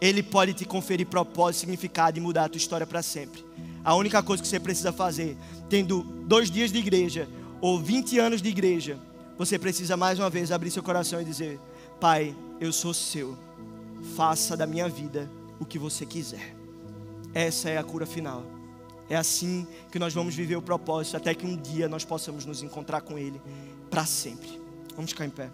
Ele 0.00 0.22
pode 0.22 0.54
te 0.54 0.64
conferir 0.64 1.06
propósito, 1.06 1.60
significado 1.60 2.16
e 2.16 2.22
mudar 2.22 2.44
a 2.44 2.48
tua 2.48 2.56
história 2.56 2.86
para 2.86 3.02
sempre. 3.02 3.44
A 3.84 3.94
única 3.94 4.22
coisa 4.22 4.42
que 4.42 4.48
você 4.48 4.60
precisa 4.60 4.92
fazer, 4.92 5.36
tendo 5.68 6.02
dois 6.26 6.50
dias 6.50 6.72
de 6.72 6.78
igreja, 6.78 7.28
ou 7.60 7.78
20 7.78 8.18
anos 8.18 8.40
de 8.42 8.48
igreja, 8.48 8.98
você 9.36 9.58
precisa 9.58 9.96
mais 9.96 10.18
uma 10.18 10.30
vez 10.30 10.52
abrir 10.52 10.70
seu 10.70 10.82
coração 10.82 11.20
e 11.20 11.24
dizer: 11.24 11.60
Pai, 12.00 12.34
eu 12.60 12.72
sou 12.72 12.92
seu, 12.92 13.36
faça 14.16 14.56
da 14.56 14.66
minha 14.66 14.88
vida 14.88 15.30
o 15.58 15.64
que 15.64 15.78
você 15.78 16.04
quiser. 16.06 16.54
Essa 17.34 17.70
é 17.70 17.78
a 17.78 17.84
cura 17.84 18.06
final. 18.06 18.44
É 19.08 19.16
assim 19.16 19.66
que 19.90 19.98
nós 19.98 20.14
vamos 20.14 20.34
viver 20.34 20.56
o 20.56 20.62
propósito, 20.62 21.16
até 21.16 21.34
que 21.34 21.46
um 21.46 21.56
dia 21.56 21.88
nós 21.88 22.04
possamos 22.04 22.46
nos 22.46 22.62
encontrar 22.62 23.00
com 23.00 23.18
Ele 23.18 23.40
para 23.90 24.06
sempre. 24.06 24.60
Vamos 24.94 25.10
ficar 25.10 25.26
em 25.26 25.30
pé. 25.30 25.50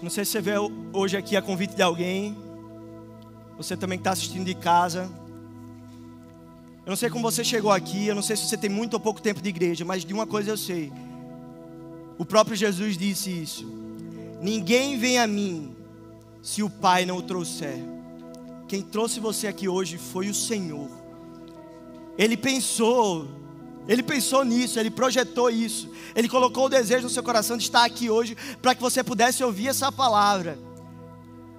Não 0.00 0.10
sei 0.10 0.24
se 0.24 0.30
você 0.30 0.40
vê 0.40 0.52
hoje 0.92 1.16
aqui 1.16 1.36
a 1.36 1.42
convite 1.42 1.74
de 1.74 1.82
alguém. 1.82 2.36
Você 3.56 3.76
também 3.76 3.98
que 3.98 4.02
está 4.02 4.12
assistindo 4.12 4.44
de 4.44 4.54
casa. 4.54 5.10
Eu 6.86 6.90
não 6.90 6.96
sei 6.96 7.10
como 7.10 7.28
você 7.28 7.42
chegou 7.42 7.72
aqui. 7.72 8.06
Eu 8.06 8.14
não 8.14 8.22
sei 8.22 8.36
se 8.36 8.46
você 8.46 8.56
tem 8.56 8.70
muito 8.70 8.94
ou 8.94 9.00
pouco 9.00 9.20
tempo 9.20 9.42
de 9.42 9.48
igreja. 9.48 9.84
Mas 9.84 10.04
de 10.04 10.14
uma 10.14 10.26
coisa 10.26 10.50
eu 10.50 10.56
sei. 10.56 10.92
O 12.16 12.24
próprio 12.24 12.56
Jesus 12.56 12.96
disse 12.96 13.30
isso. 13.30 13.66
Ninguém 14.40 14.96
vem 14.98 15.18
a 15.18 15.26
mim 15.26 15.74
se 16.40 16.62
o 16.62 16.70
Pai 16.70 17.04
não 17.04 17.16
o 17.16 17.22
trouxer. 17.22 17.78
Quem 18.68 18.82
trouxe 18.82 19.18
você 19.18 19.48
aqui 19.48 19.68
hoje 19.68 19.98
foi 19.98 20.28
o 20.28 20.34
Senhor. 20.34 20.88
Ele 22.16 22.36
pensou 22.36 23.26
ele 23.88 24.02
pensou 24.02 24.44
nisso, 24.44 24.78
ele 24.78 24.90
projetou 24.90 25.48
isso. 25.48 25.88
Ele 26.14 26.28
colocou 26.28 26.66
o 26.66 26.68
desejo 26.68 27.04
no 27.04 27.10
seu 27.10 27.22
coração 27.22 27.56
de 27.56 27.64
estar 27.64 27.84
aqui 27.84 28.10
hoje 28.10 28.36
para 28.60 28.74
que 28.74 28.82
você 28.82 29.02
pudesse 29.02 29.42
ouvir 29.42 29.68
essa 29.68 29.90
palavra. 29.90 30.58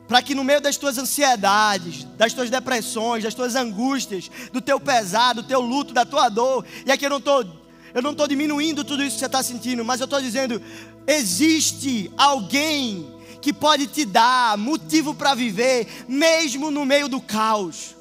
Para 0.07 0.21
que 0.21 0.35
no 0.35 0.43
meio 0.43 0.61
das 0.61 0.77
tuas 0.77 0.99
ansiedades, 0.99 2.03
das 2.17 2.31
tuas 2.31 2.51
depressões, 2.51 3.23
das 3.23 3.33
tuas 3.33 3.55
angústias, 3.55 4.29
do 4.53 4.61
teu 4.61 4.79
pesado, 4.79 5.41
do 5.41 5.47
teu 5.47 5.59
luto, 5.59 5.91
da 5.91 6.05
tua 6.05 6.29
dor, 6.29 6.63
e 6.85 6.91
aqui 6.91 7.05
eu 7.05 7.09
não 7.09 7.17
estou 7.17 7.43
eu 7.91 8.03
não 8.03 8.11
estou 8.11 8.27
diminuindo 8.27 8.83
tudo 8.83 9.03
isso 9.03 9.15
que 9.15 9.19
você 9.19 9.25
está 9.25 9.41
sentindo, 9.41 9.83
mas 9.83 9.99
eu 9.99 10.05
estou 10.05 10.21
dizendo: 10.21 10.61
existe 11.07 12.11
alguém 12.15 13.11
que 13.41 13.51
pode 13.51 13.87
te 13.87 14.05
dar 14.05 14.55
motivo 14.55 15.15
para 15.15 15.33
viver, 15.33 15.87
mesmo 16.07 16.69
no 16.69 16.85
meio 16.85 17.07
do 17.07 17.19
caos. 17.19 17.95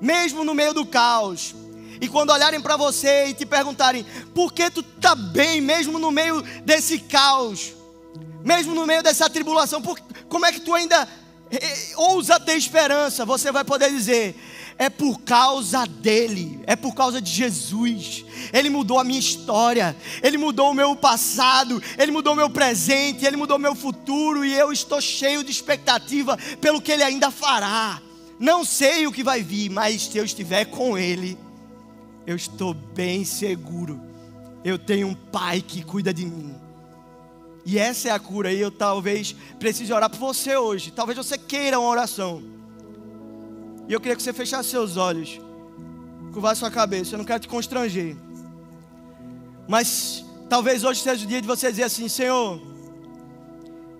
Mesmo 0.00 0.44
no 0.44 0.54
meio 0.54 0.72
do 0.72 0.86
caos. 0.86 1.54
E 2.02 2.08
quando 2.08 2.30
olharem 2.30 2.60
para 2.60 2.76
você 2.76 3.26
e 3.28 3.32
te 3.32 3.46
perguntarem 3.46 4.04
por 4.34 4.52
que 4.52 4.68
tu 4.68 4.82
tá 4.82 5.14
bem 5.14 5.60
mesmo 5.60 6.00
no 6.00 6.10
meio 6.10 6.42
desse 6.64 6.98
caos, 6.98 7.74
mesmo 8.42 8.74
no 8.74 8.84
meio 8.84 9.04
dessa 9.04 9.30
tribulação, 9.30 9.80
por, 9.80 9.96
como 10.28 10.44
é 10.44 10.50
que 10.50 10.62
tu 10.62 10.74
ainda 10.74 11.08
eh, 11.48 11.92
ousa 11.94 12.40
ter 12.40 12.56
esperança? 12.56 13.24
Você 13.24 13.52
vai 13.52 13.62
poder 13.62 13.88
dizer: 13.88 14.34
é 14.76 14.90
por 14.90 15.20
causa 15.20 15.86
dele, 15.86 16.60
é 16.66 16.74
por 16.74 16.92
causa 16.92 17.20
de 17.20 17.30
Jesus. 17.30 18.24
Ele 18.52 18.68
mudou 18.68 18.98
a 18.98 19.04
minha 19.04 19.20
história, 19.20 19.96
ele 20.24 20.36
mudou 20.36 20.72
o 20.72 20.74
meu 20.74 20.96
passado, 20.96 21.80
ele 21.96 22.10
mudou 22.10 22.32
o 22.32 22.36
meu 22.36 22.50
presente, 22.50 23.24
ele 23.24 23.36
mudou 23.36 23.58
o 23.58 23.60
meu 23.60 23.76
futuro 23.76 24.44
e 24.44 24.52
eu 24.52 24.72
estou 24.72 25.00
cheio 25.00 25.44
de 25.44 25.52
expectativa 25.52 26.36
pelo 26.60 26.82
que 26.82 26.90
ele 26.90 27.04
ainda 27.04 27.30
fará. 27.30 28.02
Não 28.40 28.64
sei 28.64 29.06
o 29.06 29.12
que 29.12 29.22
vai 29.22 29.40
vir, 29.40 29.70
mas 29.70 30.06
se 30.06 30.18
eu 30.18 30.24
estiver 30.24 30.64
com 30.64 30.98
ele, 30.98 31.38
eu 32.26 32.36
estou 32.36 32.74
bem 32.74 33.24
seguro. 33.24 34.00
Eu 34.64 34.78
tenho 34.78 35.08
um 35.08 35.14
pai 35.14 35.60
que 35.60 35.82
cuida 35.82 36.12
de 36.12 36.24
mim. 36.24 36.54
E 37.64 37.78
essa 37.78 38.08
é 38.08 38.10
a 38.12 38.18
cura. 38.18 38.52
E 38.52 38.60
eu 38.60 38.70
talvez 38.70 39.34
precise 39.58 39.92
orar 39.92 40.10
por 40.10 40.18
você 40.18 40.56
hoje. 40.56 40.90
Talvez 40.92 41.16
você 41.16 41.36
queira 41.36 41.78
uma 41.78 41.88
oração. 41.88 42.42
E 43.88 43.92
eu 43.92 44.00
queria 44.00 44.16
que 44.16 44.22
você 44.22 44.32
fechasse 44.32 44.70
seus 44.70 44.96
olhos, 44.96 45.40
curvasse 46.32 46.60
sua 46.60 46.70
cabeça. 46.70 47.14
Eu 47.14 47.18
não 47.18 47.24
quero 47.24 47.40
te 47.40 47.48
constranger. 47.48 48.16
Mas 49.68 50.24
Talvez 50.52 50.84
hoje 50.84 51.00
seja 51.00 51.24
o 51.24 51.26
dia 51.26 51.40
de 51.40 51.46
você 51.46 51.70
dizer 51.70 51.84
assim: 51.84 52.08
Senhor, 52.08 52.60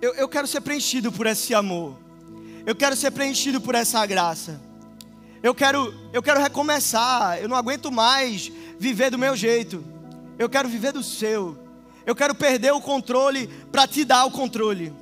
eu, 0.02 0.12
eu 0.16 0.28
quero 0.28 0.46
ser 0.46 0.60
preenchido 0.60 1.10
por 1.10 1.24
esse 1.24 1.54
amor, 1.54 1.96
eu 2.66 2.76
quero 2.76 2.94
ser 2.94 3.10
preenchido 3.10 3.58
por 3.58 3.74
essa 3.74 4.04
graça, 4.04 4.60
eu 5.42 5.54
quero, 5.54 5.92
eu 6.12 6.22
quero 6.22 6.40
recomeçar, 6.40 7.38
eu 7.38 7.48
não 7.48 7.56
aguento 7.56 7.90
mais 7.90 8.50
viver 8.78 9.10
do 9.10 9.18
meu 9.18 9.34
jeito, 9.34 9.84
eu 10.38 10.48
quero 10.48 10.68
viver 10.68 10.92
do 10.92 11.02
seu, 11.02 11.58
eu 12.06 12.14
quero 12.14 12.34
perder 12.34 12.72
o 12.72 12.80
controle 12.80 13.48
para 13.70 13.86
te 13.86 14.04
dar 14.04 14.24
o 14.24 14.30
controle. 14.30 14.92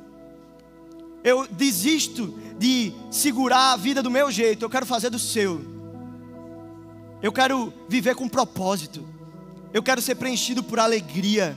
Eu 1.22 1.46
desisto 1.46 2.38
de 2.58 2.92
segurar 3.10 3.72
a 3.72 3.76
vida 3.76 4.02
do 4.02 4.10
meu 4.10 4.30
jeito, 4.30 4.64
eu 4.64 4.70
quero 4.70 4.86
fazer 4.86 5.10
do 5.10 5.18
seu. 5.18 5.60
Eu 7.22 7.32
quero 7.32 7.72
viver 7.88 8.14
com 8.14 8.28
propósito. 8.28 9.06
Eu 9.72 9.82
quero 9.82 10.00
ser 10.00 10.14
preenchido 10.14 10.62
por 10.62 10.80
alegria, 10.80 11.56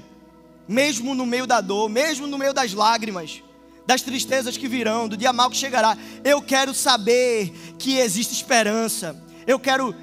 mesmo 0.67 1.15
no 1.15 1.25
meio 1.25 1.47
da 1.47 1.61
dor, 1.61 1.89
mesmo 1.89 2.27
no 2.27 2.37
meio 2.37 2.53
das 2.53 2.73
lágrimas, 2.73 3.41
das 3.85 4.01
tristezas 4.01 4.57
que 4.57 4.67
virão, 4.67 5.07
do 5.07 5.17
dia 5.17 5.33
mal 5.33 5.49
que 5.49 5.57
chegará. 5.57 5.97
Eu 6.23 6.41
quero 6.41 6.73
saber 6.73 7.51
que 7.77 7.97
existe 7.97 8.33
esperança. 8.33 9.21
Eu 9.45 9.59
quero 9.59 9.93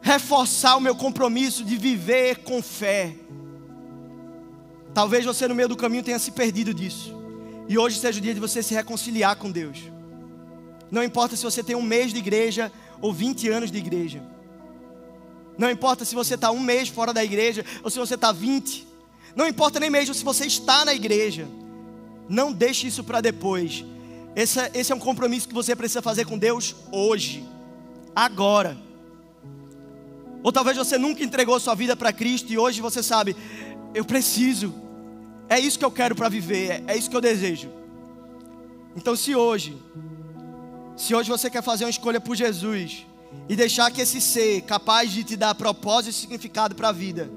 reforçar 0.00 0.76
o 0.76 0.80
meu 0.80 0.94
compromisso 0.94 1.64
de 1.64 1.76
viver 1.76 2.38
com 2.38 2.62
fé. 2.62 3.14
Talvez 4.94 5.24
você 5.24 5.46
no 5.48 5.54
meio 5.54 5.68
do 5.68 5.76
caminho 5.76 6.02
tenha 6.02 6.18
se 6.18 6.30
perdido 6.30 6.72
disso. 6.72 7.16
E 7.68 7.76
hoje 7.76 7.98
seja 7.98 8.18
o 8.18 8.22
dia 8.22 8.34
de 8.34 8.40
você 8.40 8.62
se 8.62 8.74
reconciliar 8.74 9.36
com 9.36 9.50
Deus. 9.50 9.78
Não 10.90 11.02
importa 11.02 11.36
se 11.36 11.44
você 11.44 11.62
tem 11.62 11.76
um 11.76 11.82
mês 11.82 12.12
de 12.12 12.18
igreja 12.18 12.72
ou 13.00 13.12
20 13.12 13.48
anos 13.48 13.70
de 13.70 13.78
igreja. 13.78 14.22
Não 15.58 15.70
importa 15.70 16.04
se 16.04 16.14
você 16.14 16.34
está 16.34 16.50
um 16.50 16.60
mês 16.60 16.88
fora 16.88 17.12
da 17.12 17.22
igreja 17.22 17.64
ou 17.82 17.90
se 17.90 17.98
você 17.98 18.14
está 18.14 18.32
20. 18.32 18.86
Não 19.34 19.46
importa 19.46 19.78
nem 19.78 19.90
mesmo 19.90 20.14
se 20.14 20.24
você 20.24 20.46
está 20.46 20.84
na 20.84 20.94
igreja. 20.94 21.46
Não 22.28 22.52
deixe 22.52 22.86
isso 22.86 23.02
para 23.02 23.20
depois. 23.20 23.84
Esse, 24.36 24.60
esse 24.74 24.92
é 24.92 24.94
um 24.94 25.00
compromisso 25.00 25.48
que 25.48 25.54
você 25.54 25.74
precisa 25.74 26.02
fazer 26.02 26.24
com 26.24 26.38
Deus 26.38 26.76
hoje, 26.92 27.44
agora. 28.14 28.76
Ou 30.42 30.52
talvez 30.52 30.76
você 30.76 30.96
nunca 30.96 31.24
entregou 31.24 31.58
sua 31.58 31.74
vida 31.74 31.96
para 31.96 32.12
Cristo 32.12 32.52
e 32.52 32.58
hoje 32.58 32.80
você 32.80 33.02
sabe, 33.02 33.34
eu 33.94 34.04
preciso. 34.04 34.74
É 35.48 35.58
isso 35.58 35.78
que 35.78 35.84
eu 35.84 35.90
quero 35.90 36.14
para 36.14 36.28
viver, 36.28 36.84
é 36.86 36.96
isso 36.96 37.08
que 37.10 37.16
eu 37.16 37.20
desejo. 37.20 37.70
Então, 38.94 39.16
se 39.16 39.34
hoje, 39.34 39.76
se 40.96 41.14
hoje 41.14 41.30
você 41.30 41.48
quer 41.48 41.62
fazer 41.62 41.84
uma 41.84 41.90
escolha 41.90 42.20
por 42.20 42.36
Jesus 42.36 43.06
e 43.48 43.56
deixar 43.56 43.90
que 43.90 44.00
esse 44.00 44.20
ser 44.20 44.62
capaz 44.62 45.10
de 45.10 45.24
te 45.24 45.36
dar 45.36 45.54
propósito 45.54 46.10
e 46.10 46.12
significado 46.12 46.74
para 46.74 46.88
a 46.88 46.92
vida, 46.92 47.30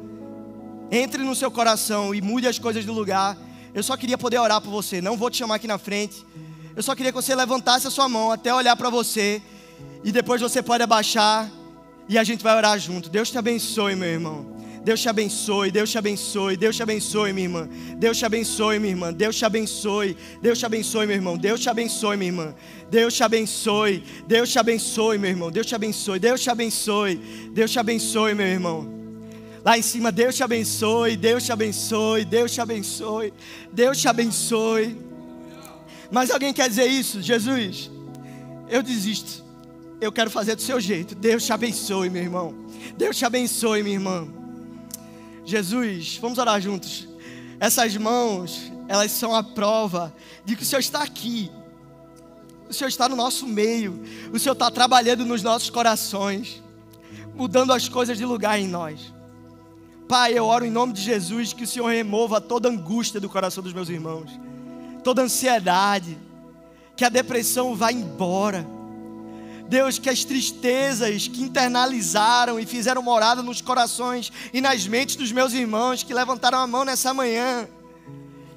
entre 0.91 1.23
no 1.23 1.35
seu 1.35 1.49
coração 1.49 2.13
e 2.13 2.21
mude 2.21 2.47
as 2.47 2.59
coisas 2.59 2.83
do 2.83 2.91
lugar, 2.91 3.37
eu 3.73 3.83
só 3.83 3.95
queria 3.95 4.17
poder 4.17 4.39
orar 4.39 4.61
por 4.61 4.69
você. 4.69 5.01
Não 5.01 5.17
vou 5.17 5.29
te 5.29 5.37
chamar 5.37 5.55
aqui 5.55 5.67
na 5.67 5.77
frente. 5.77 6.25
Eu 6.75 6.83
só 6.83 6.95
queria 6.95 7.11
que 7.11 7.15
você 7.15 7.35
levantasse 7.35 7.87
a 7.87 7.91
sua 7.91 8.07
mão 8.07 8.31
até 8.31 8.53
olhar 8.53 8.75
para 8.75 8.89
você 8.89 9.41
e 10.03 10.11
depois 10.11 10.41
você 10.41 10.61
pode 10.61 10.83
abaixar 10.83 11.49
e 12.07 12.17
a 12.17 12.23
gente 12.23 12.43
vai 12.43 12.55
orar 12.55 12.77
junto. 12.79 13.09
Deus 13.09 13.29
te 13.29 13.37
abençoe, 13.37 13.95
meu 13.95 14.09
irmão. 14.09 14.61
Deus 14.83 14.99
te 14.99 15.07
abençoe, 15.07 15.69
Deus 15.69 15.91
te 15.91 15.97
abençoe, 15.97 16.57
Deus 16.57 16.75
te 16.75 16.81
abençoe, 16.81 17.31
minha 17.33 17.45
irmã. 17.45 17.69
Deus 17.97 18.17
te 18.17 18.25
abençoe, 18.25 18.79
minha 18.79 18.91
irmã. 18.91 19.13
Deus 19.13 19.35
te 19.35 19.45
abençoe, 19.45 20.17
Deus 20.41 20.57
te 20.57 20.65
abençoe, 20.65 21.05
meu 21.05 21.15
irmão. 21.15 21.37
Deus 21.37 21.59
te 21.59 21.69
abençoe, 21.69 22.17
minha 22.17 22.29
irmã. 22.29 22.55
Deus 22.89 23.13
te 23.13 23.23
abençoe, 23.23 24.03
Deus 24.27 24.49
te 24.49 24.59
abençoe, 24.59 25.17
meu 25.19 25.29
irmão. 25.29 25.51
Deus 25.51 25.67
te 25.67 25.75
abençoe, 25.75 26.19
Deus 26.19 26.41
te 26.41 26.49
abençoe, 26.49 27.15
Deus 27.53 27.71
te 27.71 27.79
abençoe, 27.79 28.33
meu 28.33 28.47
irmão. 28.47 29.00
Lá 29.63 29.77
em 29.77 29.81
cima, 29.81 30.11
Deus 30.11 30.35
te 30.35 30.43
abençoe, 30.43 31.15
Deus 31.15 31.43
te 31.43 31.51
abençoe, 31.51 32.25
Deus 32.25 32.51
te 32.51 32.61
abençoe, 32.61 33.33
Deus 33.71 33.97
te 33.99 34.07
abençoe. 34.07 34.97
Mas 36.09 36.31
alguém 36.31 36.51
quer 36.51 36.67
dizer 36.67 36.87
isso? 36.87 37.21
Jesus, 37.21 37.91
eu 38.69 38.81
desisto. 38.81 39.43
Eu 39.99 40.11
quero 40.11 40.31
fazer 40.31 40.55
do 40.55 40.61
seu 40.61 40.81
jeito. 40.81 41.13
Deus 41.13 41.45
te 41.45 41.53
abençoe, 41.53 42.09
meu 42.09 42.23
irmão. 42.23 42.55
Deus 42.97 43.15
te 43.15 43.23
abençoe, 43.23 43.83
minha 43.83 43.95
irmã. 43.95 44.27
Jesus, 45.45 46.17
vamos 46.19 46.39
orar 46.39 46.59
juntos. 46.59 47.07
Essas 47.59 47.95
mãos, 47.95 48.71
elas 48.87 49.11
são 49.11 49.35
a 49.35 49.43
prova 49.43 50.13
de 50.43 50.55
que 50.55 50.63
o 50.63 50.65
Senhor 50.65 50.79
está 50.79 51.03
aqui. 51.03 51.51
O 52.67 52.73
Senhor 52.73 52.89
está 52.89 53.07
no 53.07 53.15
nosso 53.15 53.45
meio. 53.45 54.01
O 54.33 54.39
Senhor 54.39 54.53
está 54.53 54.71
trabalhando 54.71 55.23
nos 55.23 55.43
nossos 55.43 55.69
corações, 55.69 56.63
mudando 57.35 57.71
as 57.71 57.87
coisas 57.87 58.17
de 58.17 58.25
lugar 58.25 58.59
em 58.59 58.67
nós. 58.67 59.13
Pai, 60.11 60.37
eu 60.37 60.43
oro 60.43 60.65
em 60.65 60.69
nome 60.69 60.91
de 60.91 61.01
Jesus 61.01 61.53
que 61.53 61.63
o 61.63 61.67
Senhor 61.67 61.87
remova 61.87 62.41
toda 62.41 62.67
angústia 62.67 63.17
do 63.17 63.29
coração 63.29 63.63
dos 63.63 63.71
meus 63.71 63.87
irmãos, 63.87 64.29
toda 65.05 65.21
ansiedade, 65.21 66.17
que 66.97 67.05
a 67.05 67.07
depressão 67.07 67.77
vá 67.77 67.93
embora 67.93 68.67
Deus, 69.69 69.97
que 69.97 70.09
as 70.09 70.25
tristezas 70.25 71.29
que 71.29 71.41
internalizaram 71.41 72.59
e 72.59 72.65
fizeram 72.65 73.01
morada 73.01 73.41
nos 73.41 73.61
corações 73.61 74.33
e 74.53 74.59
nas 74.59 74.85
mentes 74.85 75.15
dos 75.15 75.31
meus 75.31 75.53
irmãos 75.53 76.03
que 76.03 76.13
levantaram 76.13 76.59
a 76.59 76.67
mão 76.67 76.83
nessa 76.83 77.13
manhã, 77.13 77.65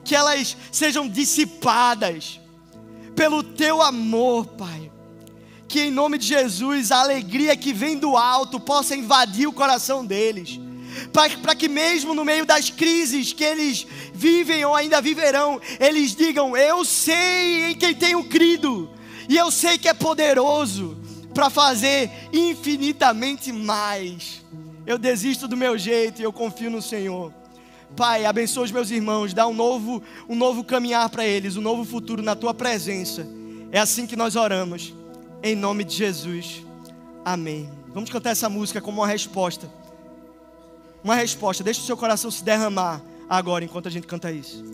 que 0.04 0.16
elas 0.16 0.56
sejam 0.72 1.08
dissipadas 1.08 2.40
pelo 3.14 3.44
teu 3.44 3.80
amor, 3.80 4.46
Pai. 4.46 4.90
Que 5.68 5.82
em 5.82 5.90
nome 5.92 6.18
de 6.18 6.26
Jesus 6.26 6.90
a 6.90 7.00
alegria 7.00 7.56
que 7.56 7.72
vem 7.72 7.96
do 7.96 8.16
alto 8.16 8.58
possa 8.58 8.96
invadir 8.96 9.46
o 9.46 9.52
coração 9.52 10.04
deles 10.04 10.58
para 11.12 11.54
que 11.54 11.68
mesmo 11.68 12.14
no 12.14 12.24
meio 12.24 12.44
das 12.44 12.70
crises 12.70 13.32
que 13.32 13.44
eles 13.44 13.86
vivem 14.12 14.64
ou 14.64 14.74
ainda 14.74 15.00
viverão, 15.00 15.60
eles 15.78 16.14
digam: 16.14 16.56
Eu 16.56 16.84
sei 16.84 17.70
em 17.70 17.74
quem 17.74 17.94
tenho 17.94 18.24
crido, 18.24 18.90
e 19.28 19.36
eu 19.36 19.50
sei 19.50 19.78
que 19.78 19.88
é 19.88 19.94
poderoso, 19.94 20.96
para 21.32 21.50
fazer 21.50 22.10
infinitamente 22.32 23.52
mais. 23.52 24.42
Eu 24.86 24.98
desisto 24.98 25.48
do 25.48 25.56
meu 25.56 25.78
jeito 25.78 26.20
e 26.20 26.24
eu 26.24 26.32
confio 26.32 26.70
no 26.70 26.82
Senhor. 26.82 27.32
Pai, 27.96 28.24
abençoa 28.24 28.64
os 28.64 28.72
meus 28.72 28.90
irmãos, 28.90 29.32
dá 29.32 29.46
um 29.46 29.54
novo, 29.54 30.02
um 30.28 30.34
novo 30.34 30.64
caminhar 30.64 31.08
para 31.08 31.24
eles, 31.24 31.56
um 31.56 31.62
novo 31.62 31.84
futuro 31.84 32.22
na 32.22 32.34
tua 32.34 32.52
presença. 32.52 33.26
É 33.70 33.78
assim 33.78 34.06
que 34.06 34.16
nós 34.16 34.36
oramos, 34.36 34.92
em 35.42 35.54
nome 35.54 35.84
de 35.84 35.94
Jesus. 35.94 36.62
Amém. 37.24 37.70
Vamos 37.88 38.10
cantar 38.10 38.30
essa 38.30 38.48
música 38.48 38.80
como 38.80 39.00
uma 39.00 39.06
resposta. 39.06 39.70
Uma 41.04 41.14
resposta, 41.14 41.62
deixa 41.62 41.82
o 41.82 41.84
seu 41.84 41.98
coração 41.98 42.30
se 42.30 42.42
derramar 42.42 43.02
agora 43.28 43.62
enquanto 43.62 43.86
a 43.86 43.90
gente 43.90 44.06
canta 44.06 44.32
isso. 44.32 44.64